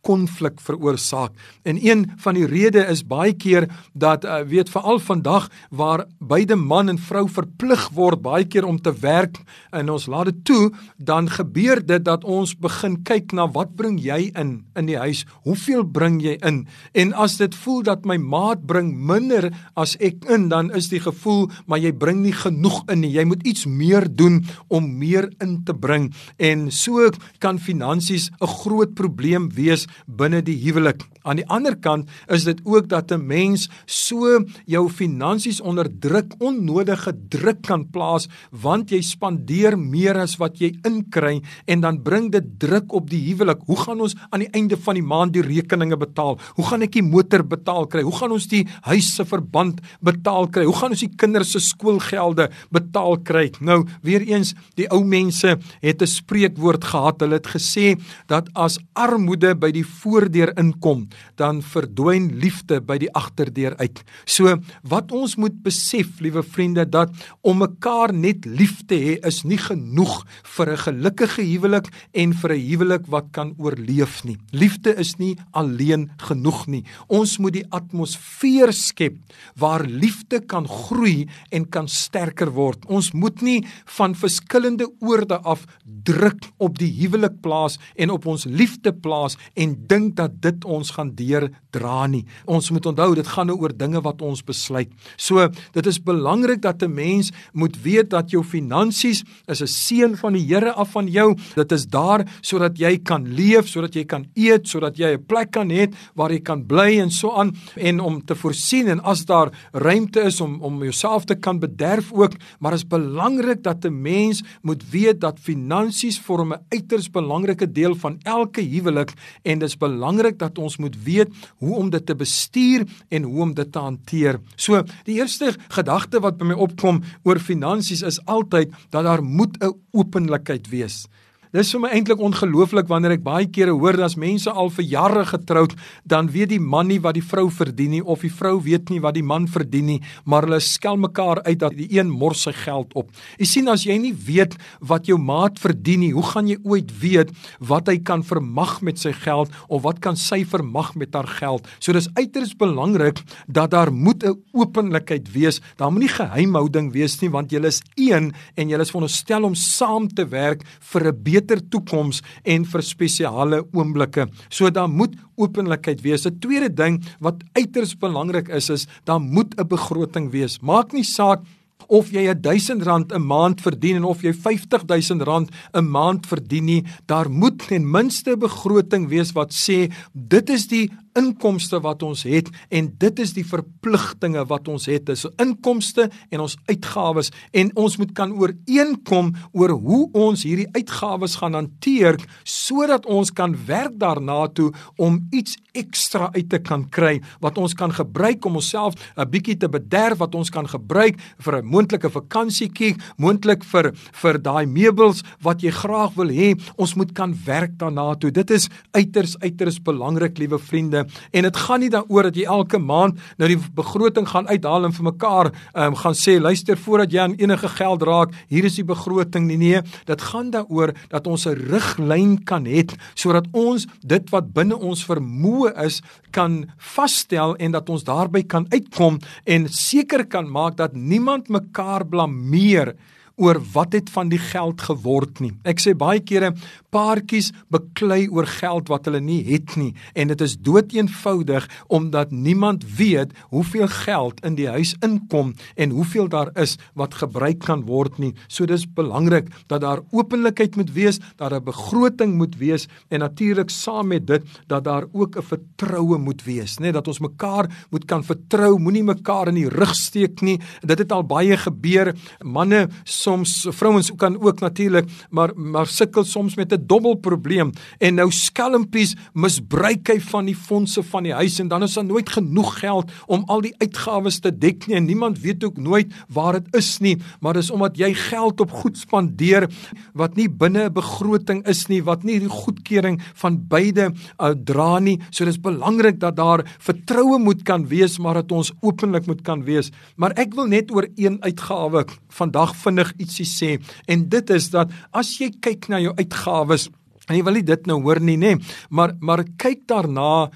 konflik 0.06 0.62
veroorsaak. 0.62 1.34
En 1.66 1.80
een 1.82 2.06
van 2.22 2.38
die 2.38 2.46
redes 2.46 2.90
is 2.94 3.04
baie 3.08 3.34
keer 3.34 3.68
dat 3.94 4.26
uh, 4.26 4.44
weet 4.46 4.70
veral 4.70 5.00
vandag 5.02 5.50
waar 5.70 6.06
beide 6.20 6.56
man 6.56 6.90
en 6.94 7.00
vrou 7.02 7.26
verplig 7.30 7.88
word 7.98 8.22
baie 8.22 8.46
keer 8.46 8.68
om 8.70 8.78
te 8.82 8.94
werk 9.02 9.40
en 9.76 9.90
ons 9.90 10.06
laat 10.12 10.30
dit 10.30 10.44
toe, 10.46 10.72
dan 10.98 11.30
gebeur 11.30 11.82
dit 11.86 12.06
dat 12.06 12.24
ons 12.24 12.54
begin 12.62 13.00
kyk 13.08 13.34
na 13.36 13.48
wat 13.52 13.74
bring 13.76 13.98
jy 14.02 14.30
in 14.38 14.54
in 14.76 14.90
die 14.90 15.00
huis? 15.00 15.26
Hoeveel 15.48 15.84
bring 15.84 16.20
jy 16.24 16.38
in? 16.46 16.66
En 16.94 17.14
as 17.14 17.38
dit 17.42 17.56
voel 17.64 17.82
dat 17.88 18.06
my 18.06 18.18
maat 18.22 18.66
bring 18.68 18.94
minder 18.96 19.50
as 19.76 19.96
ek 20.04 20.26
in, 20.32 20.50
dan 20.54 20.72
is 20.76 20.90
die 20.94 21.02
gevoel 21.02 21.50
maar 21.66 21.82
jy 21.82 21.92
bring 21.96 22.22
nie 22.24 22.36
genoeg 22.36 22.84
in 22.92 23.02
nie. 23.04 23.14
Jy 23.16 23.26
moet 23.30 23.46
iets 23.48 23.66
meer 23.66 24.06
doen 24.10 24.44
om 24.68 24.88
meer 25.00 25.30
in 25.44 25.58
te 25.66 25.74
bring. 25.74 26.12
En 26.38 26.70
so 26.72 27.10
kan 27.40 27.60
finansies 27.60 28.30
'n 28.42 28.48
groot 28.48 28.94
probleem 28.94 29.50
wees 29.50 29.88
binne 30.06 30.42
die 30.42 30.58
huwelik. 30.64 31.04
Aan 31.24 31.40
die 31.42 31.48
ander 31.50 31.76
kant 31.76 32.10
is 32.30 32.46
dit 32.46 32.60
ook 32.64 32.88
dat 32.90 33.12
'n 33.12 33.26
mens 33.26 33.70
so 33.86 34.46
jou 34.66 34.90
finansies 34.90 35.62
onder 35.62 35.90
druk, 36.00 36.34
onnodige 36.40 37.14
druk 37.30 37.62
kan 37.62 37.90
plaas 37.90 38.28
want 38.52 38.92
jy 38.92 39.02
spandeer 39.02 39.78
meer 39.78 40.18
as 40.18 40.38
wat 40.38 40.60
jy 40.60 40.76
inkry 40.84 41.42
en 41.68 41.82
dan 41.82 42.02
bring 42.04 42.32
dit 42.32 42.60
druk 42.60 42.94
op 42.94 43.10
die 43.10 43.22
huwelik. 43.30 43.60
Hoe 43.66 43.78
gaan 43.78 44.02
ons 44.02 44.16
aan 44.30 44.40
die 44.40 44.52
einde 44.54 44.78
van 44.78 44.96
die 44.96 45.04
maand 45.04 45.34
die 45.34 45.42
rekeninge 45.42 45.98
betaal? 45.98 46.40
Hoe 46.56 46.66
gaan 46.66 46.82
ek 46.82 46.92
die 46.92 47.06
motor 47.06 47.44
betaal 47.44 47.88
kry? 47.88 48.02
Hoe 48.02 48.16
gaan 48.16 48.32
ons 48.32 48.48
die 48.48 48.66
huis 48.82 49.16
se 49.16 49.26
verband 49.26 49.82
betaal 50.02 50.50
kry? 50.50 50.66
Hoe 50.66 50.76
gaan 50.76 50.96
ons 50.96 51.06
die 51.06 51.16
kinders 51.16 51.52
se 51.52 51.60
skoolgelde 51.60 52.50
betaal 52.72 53.18
kry? 53.24 53.52
Nou, 53.60 53.84
weer 54.06 54.22
eens, 54.22 54.54
die 54.76 54.88
ou 54.92 55.04
mense 55.04 55.58
het 55.82 56.02
'n 56.02 56.08
spreekwoord 56.08 56.84
gehad. 56.84 57.22
Hulle 57.22 57.36
het 57.40 57.48
gesê 57.48 57.96
dat 58.28 58.50
as 58.54 58.80
armoede 58.94 59.56
by 59.56 59.72
die 59.72 59.85
voordeur 59.86 60.52
inkom, 60.60 61.08
dan 61.40 61.62
verdwyn 61.62 62.32
liefde 62.42 62.82
by 62.82 62.98
die 63.02 63.12
agterdeur 63.16 63.76
uit. 63.80 64.02
So 64.26 64.58
wat 64.84 65.12
ons 65.16 65.38
moet 65.42 65.56
besef, 65.64 66.20
liewe 66.20 66.44
vriende, 66.44 66.86
dat 66.86 67.14
om 67.42 67.64
mekaar 67.64 68.14
net 68.14 68.46
lief 68.46 68.82
te 68.90 68.98
hê 69.00 69.16
is 69.28 69.44
nie 69.44 69.60
genoeg 69.62 70.26
vir 70.56 70.72
'n 70.72 70.84
gelukkige 70.86 71.42
huwelik 71.42 71.88
en 72.14 72.34
vir 72.34 72.52
'n 72.54 72.68
huwelik 72.70 73.06
wat 73.08 73.32
kan 73.32 73.54
oorleef 73.58 74.24
nie. 74.26 74.38
Liefde 74.52 74.96
is 74.98 75.16
nie 75.18 75.36
alleen 75.52 76.10
genoeg 76.18 76.68
nie. 76.68 76.84
Ons 77.08 77.38
moet 77.38 77.54
die 77.54 77.68
atmosfeer 77.70 78.74
skep 78.74 79.16
waar 79.56 79.86
liefde 79.86 80.40
kan 80.40 80.68
groei 80.68 81.28
en 81.52 81.66
kan 81.70 81.88
sterker 81.88 82.52
word. 82.52 82.86
Ons 82.86 83.12
moet 83.14 83.42
nie 83.42 83.66
van 83.98 84.16
verskillende 84.16 84.88
oorde 85.00 85.40
af 85.44 85.66
druk 86.04 86.46
op 86.58 86.78
die 86.78 86.92
huwelik 87.02 87.42
plaas 87.42 87.80
en 87.96 88.14
op 88.14 88.26
ons 88.30 88.46
liefde 88.46 88.94
plaas 88.94 89.38
en 89.56 89.65
en 89.66 89.76
dink 89.90 90.16
dat 90.20 90.38
dit 90.44 90.66
ons 90.66 90.92
gaan 90.96 91.12
deurdra 91.18 92.06
nie. 92.12 92.24
Ons 92.46 92.70
moet 92.74 92.86
onthou 92.92 93.10
dit 93.18 93.28
gaan 93.34 93.50
nou 93.50 93.58
oor 93.62 93.74
dinge 93.74 94.02
wat 94.06 94.22
ons 94.26 94.44
besluit. 94.46 94.92
So 95.18 95.48
dit 95.76 95.90
is 95.90 96.00
belangrik 96.00 96.62
dat 96.62 96.84
'n 96.84 96.94
mens 96.94 97.32
moet 97.54 97.76
weet 97.82 98.10
dat 98.10 98.32
jou 98.32 98.44
finansies 98.44 99.24
is 99.48 99.62
'n 99.62 99.68
seën 99.68 100.18
van 100.18 100.34
die 100.34 100.46
Here 100.46 100.72
af 100.72 100.92
van 100.92 101.08
jou. 101.08 101.36
Dit 101.56 101.72
is 101.72 101.86
daar 101.86 102.26
sodat 102.42 102.78
jy 102.78 102.98
kan 103.04 103.28
leef, 103.28 103.68
sodat 103.68 103.94
jy 103.94 104.06
kan 104.06 104.26
eet, 104.36 104.68
sodat 104.68 104.98
jy 104.98 105.16
'n 105.16 105.26
plek 105.26 105.52
kan 105.52 105.70
hê 105.70 105.92
waar 106.16 106.32
jy 106.32 106.40
kan 106.40 106.66
bly 106.66 107.00
en 107.00 107.12
so 107.12 107.32
aan 107.32 107.56
en 107.76 108.00
om 108.00 108.26
te 108.26 108.36
voorsien 108.36 108.88
en 108.88 109.04
as 109.04 109.26
daar 109.26 109.52
ruimte 109.72 110.22
is 110.22 110.42
om 110.42 110.62
om 110.62 110.84
jouself 110.84 111.26
te 111.26 111.36
kan 111.36 111.60
bederf 111.60 112.12
ook, 112.14 112.34
maar 112.60 112.74
is 112.74 112.88
belangrik 112.88 113.64
dat 113.64 113.86
'n 113.86 114.02
mens 114.02 114.44
moet 114.62 114.84
weet 114.90 115.22
dat 115.22 115.40
finansies 115.40 116.20
vorm 116.20 116.54
'n 116.54 116.66
uiters 116.70 117.10
belangrike 117.10 117.72
deel 117.72 117.96
van 117.96 118.20
elke 118.24 118.62
huwelik 118.62 119.14
en 119.44 119.55
dis 119.60 119.78
belangrik 119.78 120.40
dat 120.40 120.58
ons 120.58 120.78
moet 120.78 120.96
weet 121.04 121.30
hoe 121.64 121.76
om 121.76 121.90
dit 121.90 122.06
te 122.06 122.16
bestuur 122.16 122.86
en 123.10 123.24
hoe 123.24 123.42
om 123.42 123.54
dit 123.54 123.72
te 123.72 123.80
hanteer. 123.80 124.40
So, 124.56 124.84
die 125.06 125.20
eerste 125.20 125.54
gedagte 125.70 126.20
wat 126.20 126.38
by 126.38 126.46
my 126.46 126.58
opkom 126.68 127.04
oor 127.24 127.40
finansies 127.40 128.04
is 128.06 128.22
altyd 128.26 128.74
dat 128.90 129.04
daar 129.04 129.24
moet 129.24 129.58
'n 129.62 129.74
openlikheid 129.92 130.70
wees. 130.70 131.08
Dis 131.56 131.70
vir 131.72 131.86
my 131.86 131.90
eintlik 131.96 132.20
ongelooflik 132.20 132.90
wanneer 132.92 133.14
ek 133.16 133.22
baie 133.24 133.46
kere 133.48 133.72
hoor 133.72 133.96
dat 133.96 134.18
mense 134.20 134.52
al 134.52 134.68
vir 134.76 134.84
jare 134.92 135.22
getroud, 135.30 135.72
dan 136.04 136.28
weet 136.34 136.50
die 136.52 136.60
man 136.60 136.90
nie 136.92 136.98
wat 137.00 137.16
die 137.16 137.24
vrou 137.24 137.46
verdien 137.48 137.94
nie 137.96 138.02
of 138.04 138.26
die 138.26 138.32
vrou 138.34 138.58
weet 138.66 138.90
nie 138.92 139.00
wat 139.00 139.16
die 139.16 139.24
man 139.24 139.46
verdien 139.48 139.88
nie, 139.88 140.02
maar 140.28 140.44
hulle 140.44 140.60
skel 140.60 141.00
mekaar 141.00 141.40
uit 141.46 141.62
dat 141.62 141.78
die 141.78 141.88
een 141.96 142.12
mors 142.12 142.42
sy 142.44 142.52
geld 142.58 142.92
op. 143.00 143.08
Jy 143.40 143.48
sien 143.48 143.72
as 143.72 143.86
jy 143.88 143.96
nie 144.04 144.12
weet 144.12 144.58
wat 144.84 145.08
jou 145.08 145.16
maat 145.16 145.62
verdien 145.64 146.04
nie, 146.04 146.10
hoe 146.12 146.26
gaan 146.28 146.50
jy 146.52 146.58
ooit 146.68 146.92
weet 147.00 147.32
wat 147.72 147.88
hy 147.88 147.96
kan 148.04 148.26
vermag 148.28 148.82
met 148.84 149.00
sy 149.00 149.14
geld 149.16 149.56
of 149.70 149.86
wat 149.88 150.04
kan 150.04 150.20
sy 150.20 150.42
vermag 150.44 150.92
met 151.00 151.16
haar 151.16 151.32
geld? 151.38 151.72
So 151.80 151.96
dis 151.96 152.12
uiters 152.20 152.52
belangrik 152.60 153.24
dat 153.48 153.72
daar 153.72 153.94
moet 153.96 154.28
'n 154.28 154.36
openlikheid 154.52 155.32
wees. 155.32 155.62
Daar 155.78 155.92
moenie 155.92 156.12
geheimhouding 156.12 156.92
wees 156.92 157.22
nie 157.22 157.32
want 157.32 157.52
julle 157.52 157.68
is 157.72 157.82
een 157.96 158.34
en 158.58 158.68
julle 158.68 158.82
is 158.82 158.92
veronderstel 158.92 159.44
om 159.44 159.56
saam 159.56 160.10
te 160.12 160.28
werk 160.28 160.68
vir 160.92 161.08
'n 161.08 161.24
beter 161.46 161.62
toekoms 161.70 162.22
en 162.44 162.66
vir 162.66 162.84
spesiale 162.84 163.62
oomblikke. 163.74 164.28
So 164.50 164.70
daar 164.70 164.90
moet 164.90 165.16
openlikheid 165.38 166.02
wees. 166.02 166.26
'n 166.26 166.40
Tweede 166.40 166.74
ding 166.74 167.04
wat 167.20 167.44
uiters 167.54 167.96
belangrik 167.96 168.50
is 168.50 168.70
is 168.70 168.88
daar 169.06 169.22
moet 169.22 169.54
'n 169.58 169.68
begroting 169.68 170.32
wees. 170.32 170.60
Maak 170.62 170.94
nie 170.94 171.04
saak 171.04 171.42
of 171.88 172.10
jy 172.10 172.34
1000 172.34 172.84
rand 172.84 173.14
'n 173.14 173.22
maand 173.22 173.62
verdien 173.62 173.98
en 173.98 174.04
of 174.04 174.22
jy 174.22 174.34
50000 174.34 175.22
rand 175.22 175.50
'n 175.74 175.86
maand 175.86 176.26
verdien 176.26 176.66
nie, 176.66 176.86
daar 177.06 177.30
moet 177.30 177.68
ten 177.68 177.92
minste 177.92 178.32
'n 178.32 178.40
begroting 178.40 179.08
wees 179.08 179.34
wat 179.34 179.54
sê 179.54 179.92
dit 180.14 180.50
is 180.50 180.68
die 180.68 180.90
inkomste 181.16 181.80
wat 181.84 182.04
ons 182.04 182.24
het 182.28 182.50
en 182.70 182.90
dit 183.00 183.20
is 183.24 183.34
die 183.36 183.46
verpligtinge 183.48 184.46
wat 184.50 184.68
ons 184.72 184.88
het. 184.92 185.06
Dis 185.08 185.26
inkomste 185.42 186.10
en 186.30 186.44
ons 186.46 186.58
uitgawes 186.70 187.32
en 187.56 187.72
ons 187.80 187.98
moet 188.02 188.14
kan 188.18 188.34
ooreenkom 188.36 189.34
oor 189.54 189.76
hoe 189.76 190.02
ons 190.14 190.46
hierdie 190.48 190.70
uitgawes 190.76 191.38
gaan 191.42 191.58
hanteer 191.58 192.20
sodat 192.44 193.06
ons 193.06 193.32
kan 193.36 193.56
werk 193.68 193.96
daarna 194.02 194.46
toe 194.56 194.72
om 195.02 195.22
iets 195.36 195.58
ekstra 195.76 196.30
uit 196.36 196.50
te 196.52 196.60
kan 196.64 196.86
kry 196.92 197.18
wat 197.44 197.58
ons 197.60 197.76
kan 197.78 197.92
gebruik 197.94 198.46
om 198.46 198.60
onsself 198.60 198.96
'n 199.18 199.30
bietjie 199.30 199.58
te 199.58 199.70
bederf 199.70 200.20
wat 200.20 200.36
ons 200.36 200.50
kan 200.50 200.68
gebruik 200.68 201.20
vir 201.40 201.62
'n 201.62 201.66
moontlike 201.66 202.10
vakansietjie, 202.10 202.96
moontlik 203.18 203.64
vir 203.64 203.92
vir 204.22 204.38
daai 204.42 204.66
meubels 204.66 205.24
wat 205.42 205.62
jy 205.62 205.72
graag 205.72 206.16
wil 206.16 206.30
hê. 206.30 206.56
Ons 206.78 206.96
moet 206.96 207.12
kan 207.14 207.36
werk 207.46 207.78
daarna 207.78 208.16
toe. 208.16 208.32
Dit 208.32 208.52
is 208.52 208.70
uiters 208.92 209.36
uiters 209.40 209.80
belangrik, 209.80 210.38
liewe 210.38 210.60
vriende 210.60 211.05
en 211.32 211.48
dit 211.48 211.58
gaan 211.58 211.80
nie 211.80 211.90
daaroor 211.90 212.30
dat 212.30 212.36
jy 212.36 212.46
elke 212.46 212.80
maand 212.80 213.20
nou 213.38 213.50
die 213.50 213.60
begroting 213.76 214.28
gaan 214.30 214.48
uithaal 214.48 214.86
en 214.86 214.96
vir 214.96 215.10
mekaar 215.12 215.52
um, 215.74 215.96
gaan 215.96 216.18
sê 216.18 216.40
luister 216.40 216.78
voordat 216.78 217.12
jy 217.12 217.20
aan 217.20 217.38
enige 217.40 217.70
geld 217.78 218.04
raak 218.04 218.34
hier 218.48 218.66
is 218.66 218.76
die 218.76 218.88
begroting. 218.88 219.48
Nie 219.48 219.58
nee 219.58 219.82
dit 220.06 220.22
gaan 220.22 220.52
daaroor 220.52 220.94
dat 221.10 221.28
ons 221.28 221.48
'n 221.48 221.56
riglyn 221.72 222.44
kan 222.44 222.66
hê 222.66 222.86
sodat 223.16 223.48
ons 223.54 223.88
dit 224.04 224.30
wat 224.30 224.54
binne 224.54 224.76
ons 224.76 225.06
vermoë 225.06 225.74
is 225.86 226.02
kan 226.32 226.66
vasstel 226.78 227.56
en 227.56 227.72
dat 227.72 227.90
ons 227.90 228.04
daarby 228.04 228.44
kan 228.44 228.68
uitkom 228.70 229.20
en 229.46 229.68
seker 229.70 230.26
kan 230.26 230.50
maak 230.52 230.78
dat 230.78 230.94
niemand 230.94 231.50
mekaar 231.50 232.06
blameer 232.06 232.96
oor 233.36 233.60
wat 233.74 233.94
het 233.94 234.10
van 234.10 234.30
die 234.30 234.40
geld 234.40 234.82
geword 234.82 235.40
nie. 235.44 235.54
Ek 235.64 235.80
sê 235.84 235.96
baie 235.98 236.20
kere 236.24 236.54
paartjies 236.96 237.52
beklei 237.74 238.28
oor 238.32 238.48
geld 238.48 238.90
wat 238.92 239.10
hulle 239.10 239.20
nie 239.20 239.42
het 239.50 239.76
nie 239.76 239.94
en 240.16 240.32
dit 240.32 240.42
is 240.42 240.58
doeteenvoudig 240.58 241.68
omdat 241.88 242.32
niemand 242.32 242.86
weet 242.98 243.34
hoeveel 243.52 243.88
geld 243.92 244.40
in 244.48 244.56
die 244.56 244.70
huis 244.72 244.96
inkom 245.04 245.54
en 245.76 245.96
hoeveel 245.96 246.30
daar 246.32 246.52
is 246.62 246.78
wat 246.94 247.18
gebruik 247.20 247.60
kan 247.66 247.84
word 247.88 248.20
nie. 248.20 248.34
So 248.48 248.66
dis 248.66 248.86
belangrik 248.88 249.52
dat 249.68 249.82
daar 249.82 250.04
openlikheid 250.12 250.76
moet 250.76 250.94
wees, 250.96 251.20
dat 251.36 251.50
daar 251.50 251.60
'n 251.60 251.64
begroting 251.64 252.36
moet 252.36 252.56
wees 252.58 252.88
en 253.10 253.20
natuurlik 253.20 253.70
saam 253.70 254.08
met 254.08 254.28
dit 254.28 254.44
dat 254.68 254.84
daar 254.84 255.06
ook 255.12 255.38
'n 255.38 255.42
vertroue 255.42 256.18
moet 256.18 256.44
wees, 256.44 256.78
nê, 256.78 256.92
dat 256.92 257.08
ons 257.08 257.20
mekaar 257.20 257.70
moet 257.90 258.06
kan 258.06 258.24
vertrou, 258.24 258.80
moenie 258.80 259.04
mekaar 259.04 259.48
in 259.48 259.56
die 259.56 259.70
rug 259.70 259.96
steek 259.96 260.42
nie. 260.42 260.60
Dit 260.82 261.00
het 261.00 261.12
al 261.12 261.24
baie 261.24 261.58
gebeur. 261.58 262.16
Manne 262.44 262.88
soms 263.26 263.66
vrouens 263.74 264.12
kan 264.18 264.38
ook 264.42 264.62
natuurlik 264.64 265.10
maar 265.30 265.54
maar 265.56 265.88
sukkel 265.88 266.24
soms 266.24 266.56
met 266.56 266.74
'n 266.74 266.86
dobbelprobleem. 266.86 267.72
En 268.00 268.16
nou 268.16 268.32
skelmpies 268.32 269.16
misbruik 269.34 270.08
hy 270.08 270.20
van 270.20 270.46
die 270.46 270.56
fondse 270.56 271.04
van 271.04 271.24
die 271.24 271.34
huis 271.34 271.60
en 271.60 271.68
dan 271.68 271.84
is 271.84 271.94
daar 271.94 272.06
nooit 272.06 272.30
genoeg 272.30 272.80
geld 272.80 273.12
om 273.28 273.44
al 273.48 273.62
die 273.62 273.76
uitgawes 273.78 274.40
te 274.40 274.52
dek 274.52 274.88
nie 274.88 274.96
en 274.96 275.06
niemand 275.06 275.40
weet 275.40 275.64
ook 275.64 275.78
nooit 275.78 276.14
waar 276.30 276.54
dit 276.54 276.76
is 276.76 277.00
nie. 277.00 277.18
Maar 277.40 277.54
dis 277.54 277.72
omdat 277.72 277.98
jy 277.98 278.14
geld 278.14 278.60
op 278.60 278.72
goed 278.72 278.98
spandeer 278.98 279.70
wat 280.14 280.36
nie 280.36 280.50
binne 280.50 280.86
'n 280.86 280.94
begroting 280.94 281.66
is 281.68 281.88
nie 281.88 282.04
wat 282.04 282.24
nie 282.24 282.40
die 282.40 282.50
goedkeuring 282.50 283.22
van 283.34 283.68
beide 283.68 284.14
uh, 284.40 284.54
dra 284.64 285.00
nie. 285.00 285.20
So 285.30 285.46
dis 285.46 285.60
belangrik 285.60 286.20
dat 286.20 286.36
daar 286.36 286.66
vertroue 286.80 287.40
moet 287.40 287.64
kan 287.64 287.88
wees 287.88 288.20
maar 288.20 288.34
dat 288.34 288.52
ons 288.52 288.72
openlik 288.82 289.26
moet 289.26 289.42
kan 289.42 289.64
wees. 289.64 289.92
Maar 290.16 290.32
ek 290.32 290.54
wil 290.54 290.68
net 290.68 290.92
oor 290.92 291.08
een 291.16 291.38
uitgawe 291.42 292.06
vandag 292.30 292.76
vinnig 292.76 293.14
ietsie 293.20 293.48
sê. 293.48 293.72
En 294.08 294.28
dit 294.30 294.50
is 294.56 294.70
dat 294.74 294.92
as 295.12 295.32
jy 295.40 295.52
kyk 295.62 295.90
na 295.90 296.00
jou 296.04 296.14
uitgawes 296.18 296.90
en 297.26 297.38
jy 297.38 297.44
wil 297.46 297.58
nie 297.58 297.66
dit 297.66 297.88
nou 297.90 298.00
hoor 298.06 298.22
nie 298.22 298.38
nê 298.38 298.54
maar 298.90 299.16
maar 299.22 299.44
kyk 299.58 299.86
daarna 299.90 300.52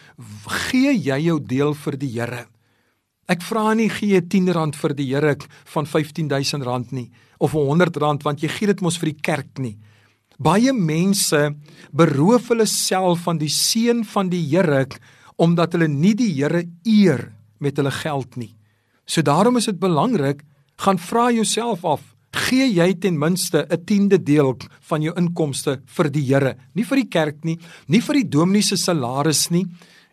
gee 0.69 0.93
jy 0.93 1.17
jou 1.26 1.39
deel 1.39 1.74
vir 1.74 1.98
die 1.98 2.12
Here? 2.13 2.45
Ek 3.30 3.43
vra 3.45 3.74
nie 3.78 3.89
gee 3.93 4.15
jy 4.15 4.24
10 4.26 4.54
rand 4.58 4.78
vir 4.78 4.95
die 4.98 5.10
Here 5.12 5.36
van 5.74 5.86
15000 5.86 6.65
rand 6.65 6.93
nie 6.93 7.10
of 7.39 7.56
100 7.58 7.98
rand 8.02 8.26
want 8.26 8.43
jy 8.43 8.52
gee 8.54 8.69
dit 8.72 8.82
mos 8.82 9.00
vir 9.02 9.13
die 9.13 9.22
kerk 9.22 9.62
nie. 9.62 9.78
Baie 10.39 10.72
mense 10.74 11.50
beroof 11.91 12.54
hulle 12.54 12.67
self 12.69 13.26
van 13.28 13.39
die 13.41 13.52
seën 13.52 14.06
van 14.08 14.30
die 14.32 14.45
Here 14.52 14.86
omdat 15.39 15.76
hulle 15.76 15.88
nie 15.88 16.15
die 16.15 16.32
Here 16.36 16.63
eer 16.86 17.30
met 17.60 17.78
hulle 17.80 17.91
geld 17.91 18.38
nie. 18.38 18.54
So 19.06 19.22
daarom 19.26 19.58
is 19.58 19.65
dit 19.65 19.80
belangrik 19.80 20.43
gaan 20.80 21.00
vra 21.02 21.30
jouself 21.32 21.84
af 21.84 22.04
gee 22.32 22.68
jy 22.74 22.94
ten 23.00 23.18
minste 23.18 23.65
'n 23.70 23.86
tiende 23.86 24.24
deel 24.24 24.58
van 24.89 25.02
jou 25.02 25.13
inkomste 25.15 25.82
vir 25.86 26.10
die 26.10 26.26
Here, 26.30 26.56
nie 26.76 26.84
vir 26.84 26.98
die 26.98 27.10
kerk 27.10 27.44
nie, 27.44 27.58
nie 27.88 28.02
vir 28.02 28.15
die 28.15 28.30
dominee 28.30 28.62
se 28.62 28.78
salaris 28.78 29.50
nie. 29.52 29.65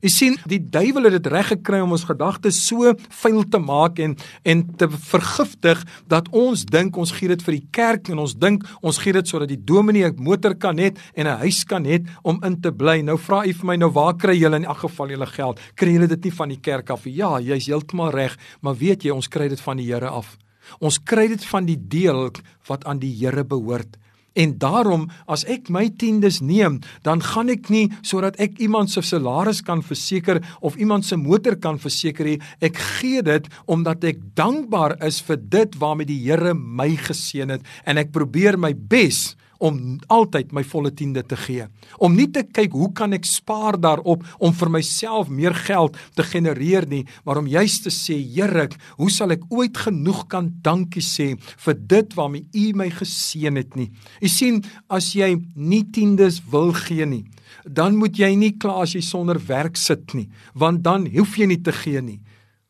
Jy 0.05 0.11
sien, 0.13 0.35
die 0.45 0.61
duiwel 0.61 1.09
het 1.09 1.15
dit 1.17 1.27
reg 1.33 1.49
gekry 1.49 1.79
om 1.81 1.95
ons 1.97 2.05
gedagtes 2.05 2.59
so 2.69 2.93
vuil 3.23 3.45
te 3.49 3.59
maak 3.59 3.99
en 3.99 4.13
en 4.45 4.63
te 4.77 4.87
vergiftig 4.93 5.81
dat 6.07 6.29
ons 6.37 6.67
dink 6.69 6.97
ons 7.01 7.13
gee 7.17 7.29
dit 7.33 7.43
vir 7.43 7.57
die 7.57 7.69
kerk 7.73 8.11
en 8.13 8.21
ons 8.23 8.35
dink 8.37 8.63
ons 8.83 8.99
gee 9.01 9.17
dit 9.17 9.27
sodat 9.27 9.49
die 9.49 9.57
dominee 9.57 10.07
'n 10.07 10.23
motor 10.23 10.55
kan 10.55 10.77
hê 10.77 10.95
en 11.17 11.27
'n 11.27 11.41
huis 11.41 11.65
kan 11.65 11.85
hê 11.85 12.05
om 12.23 12.39
in 12.45 12.61
te 12.61 12.71
bly. 12.71 13.03
Nou 13.03 13.17
vra 13.17 13.47
u 13.47 13.53
vir 13.53 13.67
my 13.67 13.77
nou 13.77 13.91
waar 13.91 14.15
kry 14.15 14.37
julle 14.37 14.57
in 14.57 14.65
elk 14.65 14.79
geval 14.79 15.09
julle 15.09 15.27
geld? 15.27 15.61
Kry 15.75 15.93
julle 15.93 16.09
dit 16.09 16.25
nie 16.25 16.33
van 16.33 16.49
die 16.49 16.61
kerk 16.61 16.91
af 16.91 17.07
nie? 17.07 17.15
Ja, 17.15 17.41
jy's 17.41 17.67
heeltemal 17.67 18.11
reg, 18.11 18.37
maar 18.61 18.77
weet 18.77 19.03
jy 19.03 19.11
ons 19.11 19.29
kry 19.29 19.49
dit 19.49 19.61
van 19.61 19.77
die 19.77 19.87
Here 19.87 20.09
af. 20.09 20.37
Ons 20.81 20.99
kry 20.99 21.29
dit 21.33 21.45
van 21.53 21.67
die 21.69 21.79
deel 21.79 22.31
wat 22.69 22.85
aan 22.85 23.01
die 23.03 23.13
Here 23.17 23.45
behoort. 23.45 23.97
En 24.37 24.53
daarom 24.61 25.07
as 25.33 25.47
ek 25.49 25.71
my 25.73 25.87
tiendes 25.97 26.43
neem, 26.45 26.81
dan 27.07 27.23
gaan 27.25 27.49
ek 27.53 27.71
nie 27.73 27.87
sodat 28.05 28.37
ek 28.43 28.61
iemand 28.61 28.93
se 28.93 29.01
salaris 29.01 29.63
kan 29.65 29.81
verseker 29.85 30.43
of 30.61 30.77
iemand 30.77 31.09
se 31.09 31.17
motor 31.17 31.57
kan 31.57 31.81
verseker 31.81 32.29
nie. 32.29 32.37
Ek 32.61 32.77
gee 32.99 33.25
dit 33.25 33.49
omdat 33.65 34.05
ek 34.05 34.21
dankbaar 34.37 34.99
is 35.09 35.23
vir 35.25 35.41
dit 35.41 35.81
waarmee 35.81 36.11
die 36.13 36.21
Here 36.27 36.53
my 36.55 36.93
geseën 37.01 37.57
het 37.57 37.65
en 37.89 38.03
ek 38.03 38.13
probeer 38.13 38.61
my 38.61 38.75
bes 38.77 39.33
om 39.59 39.99
altyd 40.13 40.53
my 40.53 40.63
volle 40.65 40.93
tiende 40.95 41.23
te 41.27 41.37
gee. 41.37 41.67
Om 41.99 42.17
nie 42.17 42.29
te 42.33 42.43
kyk 42.45 42.73
hoe 42.77 42.91
kan 42.97 43.17
ek 43.17 43.25
spaar 43.29 43.79
daarop 43.81 44.25
om 44.39 44.53
vir 44.53 44.73
myself 44.73 45.29
meer 45.29 45.55
geld 45.67 45.97
te 46.15 46.27
genereer 46.27 46.87
nie, 46.89 47.05
maar 47.25 47.41
om 47.41 47.49
juist 47.51 47.87
te 47.87 47.91
sê, 47.91 48.19
Here, 48.37 48.69
hoe 48.99 49.11
sal 49.11 49.33
ek 49.33 49.47
ooit 49.53 49.77
genoeg 49.87 50.27
kan 50.33 50.51
dankie 50.63 51.05
sê 51.05 51.35
vir 51.41 51.75
dit 51.75 52.15
waarmee 52.17 52.47
U 52.55 52.73
my 52.77 52.91
geseën 52.91 53.57
het 53.57 53.77
nie. 53.77 53.91
U 54.23 54.29
sien, 54.29 54.63
as 54.89 55.13
jy 55.15 55.37
nie 55.55 55.85
tiendes 55.93 56.41
wil 56.51 56.73
gee 56.77 57.07
nie, 57.07 57.25
dan 57.65 57.97
moet 57.97 58.17
jy 58.19 58.35
nie 58.37 58.55
kla 58.59 58.83
as 58.85 58.95
jy 58.97 59.03
sonder 59.05 59.39
werk 59.49 59.77
sit 59.77 60.15
nie, 60.15 60.29
want 60.55 60.83
dan 60.85 61.07
hoef 61.15 61.37
jy 61.39 61.47
nie 61.51 61.63
te 61.63 61.75
gee 61.75 62.03
nie. 62.03 62.21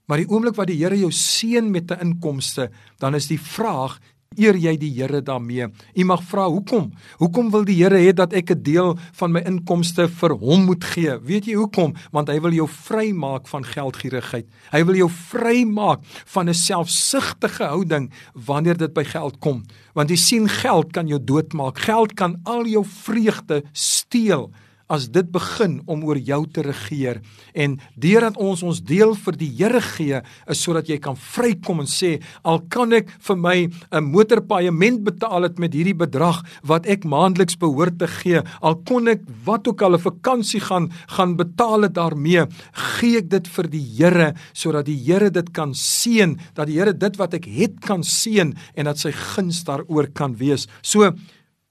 Maar 0.07 0.22
die 0.22 0.29
oomblik 0.31 0.55
wat 0.59 0.70
die 0.70 0.79
Here 0.79 0.96
jou 0.99 1.11
seën 1.11 1.70
met 1.70 1.90
'n 1.90 2.01
inkomste, 2.01 2.70
dan 2.99 3.14
is 3.14 3.27
die 3.27 3.40
vraag, 3.40 3.99
eer 4.37 4.57
jy 4.57 4.77
die 4.77 4.92
Here 4.96 5.22
daarmee. 5.22 5.68
U 5.94 6.05
mag 6.05 6.22
vra 6.22 6.46
hoekom? 6.49 6.92
Hoekom 7.18 7.51
wil 7.51 7.64
die 7.64 7.77
Here 7.83 7.99
hê 7.99 8.12
dat 8.14 8.33
ek 8.33 8.51
'n 8.51 8.62
deel 8.62 8.99
van 9.12 9.33
my 9.33 9.40
inkomste 9.40 10.09
vir 10.09 10.37
hom 10.37 10.64
moet 10.64 10.85
gee? 10.85 11.18
Weet 11.20 11.46
jy 11.46 11.55
hoekom? 11.55 11.94
Want 12.12 12.29
hy 12.29 12.40
wil 12.40 12.53
jou 12.53 12.68
vrymaak 12.68 13.49
van 13.49 13.64
geldgierigheid. 13.64 14.46
Hy 14.72 14.85
wil 14.85 14.94
jou 14.94 15.11
vrymaak 15.11 16.01
van 16.27 16.49
'n 16.49 16.55
selfsugtige 16.55 17.64
houding 17.64 18.11
wanneer 18.35 18.77
dit 18.77 18.92
by 18.94 19.05
geld 19.05 19.38
kom. 19.40 19.64
Want 19.94 20.11
jy 20.11 20.16
sien 20.16 20.49
geld 20.49 20.92
kan 20.92 21.07
jou 21.07 21.18
doodmaak. 21.25 21.79
Geld 21.79 22.14
kan 22.14 22.40
al 22.44 22.66
jou 22.66 22.85
vreugde 22.85 23.62
steel 23.72 24.51
as 24.92 25.09
dit 25.11 25.27
begin 25.33 25.81
om 25.87 26.05
oor 26.07 26.18
jou 26.18 26.42
te 26.46 26.62
regeer 26.62 27.20
en 27.55 27.77
deurdat 27.99 28.38
ons 28.38 28.62
ons 28.62 28.81
deel 28.81 29.14
vir 29.25 29.38
die 29.40 29.51
Here 29.57 29.81
gee 29.81 30.20
is 30.51 30.62
sodat 30.62 30.88
jy 30.90 30.99
kan 31.03 31.16
vrykom 31.16 31.83
en 31.83 31.90
sê 31.90 32.16
al 32.44 32.61
kan 32.70 32.92
ek 32.92 33.11
vir 33.29 33.37
my 33.37 33.57
'n 33.66 34.05
motorpaaiement 34.05 35.03
betaal 35.05 35.42
het 35.42 35.59
met 35.59 35.75
hierdie 35.75 35.96
bedrag 35.96 36.42
wat 36.62 36.87
ek 36.87 37.05
maandeliks 37.05 37.59
behoort 37.59 37.99
te 37.99 38.07
gee 38.07 38.42
al 38.62 38.77
kon 38.87 39.09
ek 39.09 39.22
wat 39.44 39.68
ook 39.68 39.83
al 39.83 39.94
'n 39.94 40.07
vakansie 40.07 40.61
gaan 40.61 40.90
gaan 41.09 41.37
betaal 41.37 41.83
het 41.83 41.94
daarmee 41.94 42.46
gee 42.72 43.18
ek 43.18 43.29
dit 43.29 43.49
vir 43.49 43.66
die 43.68 43.87
Here 43.96 44.35
sodat 44.53 44.87
die 44.87 44.99
Here 44.99 45.31
dit 45.31 45.53
kan 45.53 45.75
seën 45.75 46.38
dat 46.55 46.66
die 46.66 46.79
Here 46.79 46.92
dit 46.92 47.16
wat 47.16 47.35
ek 47.35 47.44
het 47.44 47.81
kan 47.81 48.03
seën 48.03 48.55
en 48.75 48.85
dat 48.85 48.99
sy 48.99 49.12
guns 49.12 49.64
daaroor 49.64 50.09
kan 50.14 50.37
wees. 50.37 50.66
So 50.83 51.12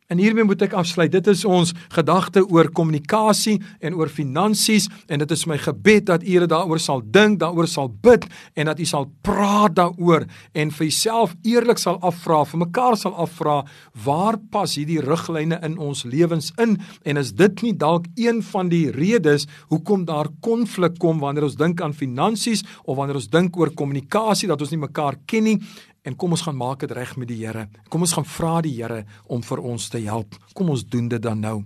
En 0.06 0.20
hiermee 0.22 0.46
moet 0.46 0.62
ek 0.62 0.76
afsluit. 0.78 1.10
Dit 1.10 1.26
is 1.32 1.42
ons 1.50 1.72
gedagte 1.96 2.44
oor 2.54 2.68
kommunikasie 2.70 3.56
en 3.82 3.96
oor 3.98 4.12
finansies 4.14 4.86
en 5.10 5.24
dit 5.24 5.32
is 5.34 5.46
my 5.50 5.58
gebed 5.58 6.06
dat 6.12 6.22
u 6.22 6.46
daaroor 6.46 6.80
sal 6.80 7.02
dink, 7.02 7.40
daaroor 7.42 7.66
sal 7.68 7.90
bid 7.90 8.28
en 8.54 8.70
dat 8.70 8.80
u 8.80 8.86
sal 8.86 9.08
praat 9.26 9.74
daaroor 9.80 10.28
en 10.54 10.74
vir 10.78 10.86
jouself 10.86 11.34
eerlik 11.42 11.82
sal 11.82 11.98
afvra, 12.06 12.44
vir 12.46 12.62
mekaar 12.68 12.98
sal 13.02 13.16
afvra, 13.18 13.64
waar 14.06 14.38
pas 14.54 14.76
hierdie 14.78 15.02
riglyne 15.02 15.58
in 15.66 15.80
ons 15.82 16.06
lewens 16.06 16.52
in 16.62 16.78
en 17.02 17.22
is 17.22 17.34
dit 17.34 17.66
nie 17.66 17.74
dalk 17.74 18.06
een 18.14 18.44
van 18.46 18.70
die 18.70 18.92
redes 18.94 19.48
hoekom 19.74 20.06
daar 20.06 20.30
konflik 20.46 21.00
kom 21.02 21.18
wanneer 21.24 21.50
ons 21.50 21.58
dink 21.58 21.82
aan 21.82 21.98
finansies 21.98 22.62
of 22.86 23.00
wanneer 23.00 23.18
ons 23.18 23.32
dink 23.34 23.58
oor 23.58 23.74
kommunikasie 23.74 24.52
dat 24.54 24.62
ons 24.62 24.76
nie 24.76 24.84
mekaar 24.86 25.18
ken 25.26 25.50
nie 25.50 25.58
en 26.06 26.16
kom 26.16 26.36
ons 26.38 26.46
gaan 26.46 26.58
maak 26.58 26.86
dit 26.86 26.94
reg 26.96 27.16
met 27.18 27.28
die 27.28 27.42
Here. 27.42 27.68
Kom 27.90 28.06
ons 28.06 28.14
gaan 28.14 28.28
vra 28.30 28.62
die 28.62 28.76
Here 28.78 29.04
om 29.26 29.44
vir 29.44 29.64
ons 29.74 29.90
te 29.90 30.02
help. 30.06 30.38
Kom 30.54 30.70
ons 30.70 30.86
doen 30.86 31.10
dit 31.12 31.22
dan 31.22 31.42
nou. 31.44 31.64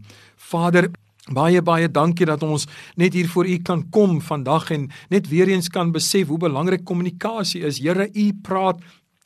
Vader 0.50 0.90
Baie 1.30 1.62
baie 1.62 1.86
dankie 1.94 2.26
dat 2.26 2.42
ons 2.42 2.64
net 2.98 3.14
hier 3.14 3.28
voor 3.30 3.46
U 3.46 3.58
kan 3.62 3.84
kom 3.94 4.18
vandag 4.22 4.72
en 4.74 4.88
net 5.14 5.28
weer 5.30 5.52
eens 5.52 5.70
kan 5.70 5.92
besef 5.94 6.28
hoe 6.32 6.40
belangrik 6.42 6.82
kommunikasie 6.90 7.62
is. 7.68 7.78
Here, 7.84 8.08
U 8.10 8.26
praat 8.42 8.82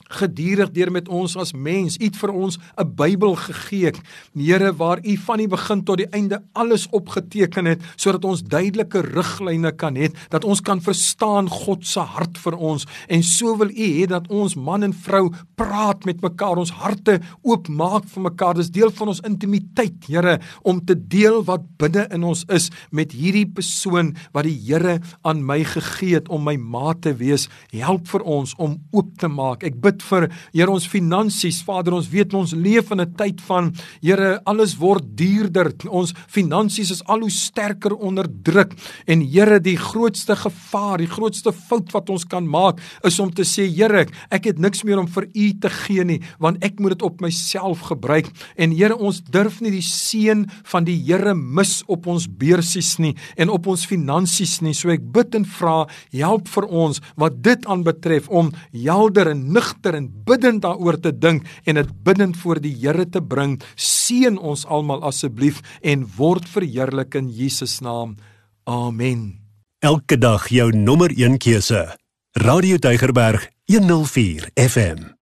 gedurig 0.09 0.71
deur 0.71 0.91
met 0.91 1.07
ons 1.07 1.35
as 1.37 1.53
mens. 1.53 1.97
U 1.99 2.05
het 2.05 2.17
vir 2.17 2.31
ons 2.31 2.57
'n 2.77 2.95
Bybel 2.95 3.35
gegee. 3.35 3.91
Here, 4.33 4.73
waar 4.73 4.99
U 5.03 5.17
van 5.17 5.37
die 5.37 5.47
begin 5.47 5.83
tot 5.83 5.97
die 5.97 6.09
einde 6.11 6.41
alles 6.53 6.87
opgeteken 6.89 7.65
het 7.65 7.81
sodat 7.95 8.25
ons 8.25 8.43
duidelike 8.43 9.01
riglyne 9.01 9.71
kan 9.71 9.95
hê, 9.95 10.11
dat 10.29 10.43
ons 10.43 10.61
kan 10.61 10.81
verstaan 10.81 11.49
God 11.49 11.85
se 11.85 11.99
hart 11.99 12.37
vir 12.37 12.55
ons. 12.57 12.85
En 13.07 13.23
so 13.23 13.57
wil 13.57 13.69
U 13.69 13.87
hê 13.99 14.07
dat 14.07 14.27
ons 14.27 14.55
man 14.55 14.83
en 14.83 14.93
vrou 14.93 15.31
praat 15.55 16.05
met 16.05 16.21
mekaar, 16.21 16.57
ons 16.57 16.71
harte 16.71 17.19
oopmaak 17.41 18.05
vir 18.05 18.23
mekaar. 18.23 18.55
Dis 18.55 18.71
deel 18.71 18.91
van 18.91 19.07
ons 19.07 19.21
intimiteit, 19.21 19.93
Here, 20.07 20.39
om 20.63 20.85
te 20.85 20.95
deel 20.95 21.43
wat 21.43 21.61
binne 21.77 22.07
in 22.11 22.23
ons 22.23 22.43
is 22.49 22.69
met 22.91 23.11
hierdie 23.11 23.45
persoon 23.45 24.15
wat 24.33 24.43
die 24.43 24.57
Here 24.65 24.99
aan 25.23 25.45
my 25.45 25.63
gegee 25.63 26.15
het 26.15 26.29
om 26.29 26.43
my 26.43 26.55
maat 26.57 27.01
te 27.01 27.13
wees. 27.13 27.49
Help 27.71 28.07
vir 28.07 28.21
ons 28.21 28.53
om 28.57 28.77
oop 28.91 29.17
te 29.19 29.27
maak. 29.27 29.63
Ek 29.63 29.79
bid 29.81 29.92
vir 30.01 30.29
Here 30.53 30.71
ons 30.71 30.87
finansies. 30.87 31.61
Vader, 31.63 31.93
ons 31.93 32.09
weet 32.09 32.33
ons 32.33 32.53
leef 32.53 32.91
in 32.91 33.01
'n 33.01 33.13
tyd 33.15 33.41
van 33.41 33.73
Here, 34.01 34.41
alles 34.45 34.75
word 34.77 35.03
duurder. 35.15 35.73
Ons 35.89 36.13
finansies 36.27 36.91
is 36.91 37.03
al 37.05 37.19
hoe 37.19 37.29
sterker 37.29 37.93
onder 37.95 38.25
druk. 38.43 38.73
En 39.05 39.21
Here, 39.21 39.59
die 39.59 39.77
grootste 39.77 40.35
gevaar, 40.35 40.97
die 40.97 41.07
grootste 41.07 41.51
fout 41.51 41.91
wat 41.91 42.09
ons 42.09 42.25
kan 42.25 42.47
maak, 42.47 42.79
is 43.03 43.19
om 43.19 43.29
te 43.29 43.43
sê, 43.43 43.67
Here, 43.67 44.07
ek 44.31 44.45
het 44.45 44.59
niks 44.59 44.83
meer 44.83 44.99
om 44.99 45.07
vir 45.07 45.27
U 45.33 45.53
te 45.59 45.69
gee 45.69 46.03
nie, 46.03 46.21
want 46.39 46.63
ek 46.63 46.79
moet 46.79 46.97
dit 46.97 47.01
op 47.01 47.21
myself 47.21 47.79
gebruik. 47.91 48.31
En 48.57 48.71
Here, 48.71 48.95
ons 48.97 49.21
durf 49.21 49.61
nie 49.61 49.71
die 49.71 49.81
seën 49.81 50.49
van 50.63 50.83
die 50.83 50.97
Here 50.97 51.33
mis 51.35 51.83
op 51.87 52.07
ons 52.07 52.27
beursies 52.27 52.97
nie 52.99 53.15
en 53.35 53.49
op 53.49 53.67
ons 53.67 53.85
finansies 53.85 54.61
nie. 54.61 54.73
So 54.73 54.89
ek 54.89 55.03
bid 55.13 55.35
en 55.35 55.45
vra, 55.45 55.87
help 56.15 56.47
vir 56.47 56.67
ons 56.69 57.01
wat 57.19 57.41
dit 57.43 57.65
aanbetref 57.69 58.29
om 58.29 58.51
helder 58.71 59.27
en 59.33 59.43
nugter 59.53 59.82
wakker 59.83 59.99
en 59.99 60.23
bidend 60.25 60.61
daaroor 60.63 60.97
te 60.99 61.11
dink 61.11 61.43
en 61.65 61.75
dit 61.75 61.89
bidend 62.03 62.37
voor 62.37 62.59
die 62.61 62.73
Here 62.79 63.05
te 63.09 63.21
bring. 63.21 63.61
Seën 63.75 64.37
ons 64.37 64.65
almal 64.65 65.03
asseblief 65.03 65.61
en 65.81 66.07
word 66.17 66.47
verheerlik 66.47 67.15
in 67.15 67.29
Jesus 67.29 67.81
naam. 67.81 68.15
Amen. 68.63 69.41
Elke 69.83 70.17
dag 70.17 70.47
jou 70.47 70.71
nommer 70.71 71.11
1 71.11 71.37
keuse. 71.37 71.97
Radio 72.33 72.77
Deugerberg 72.77 73.49
104 73.65 74.49
FM. 74.55 75.22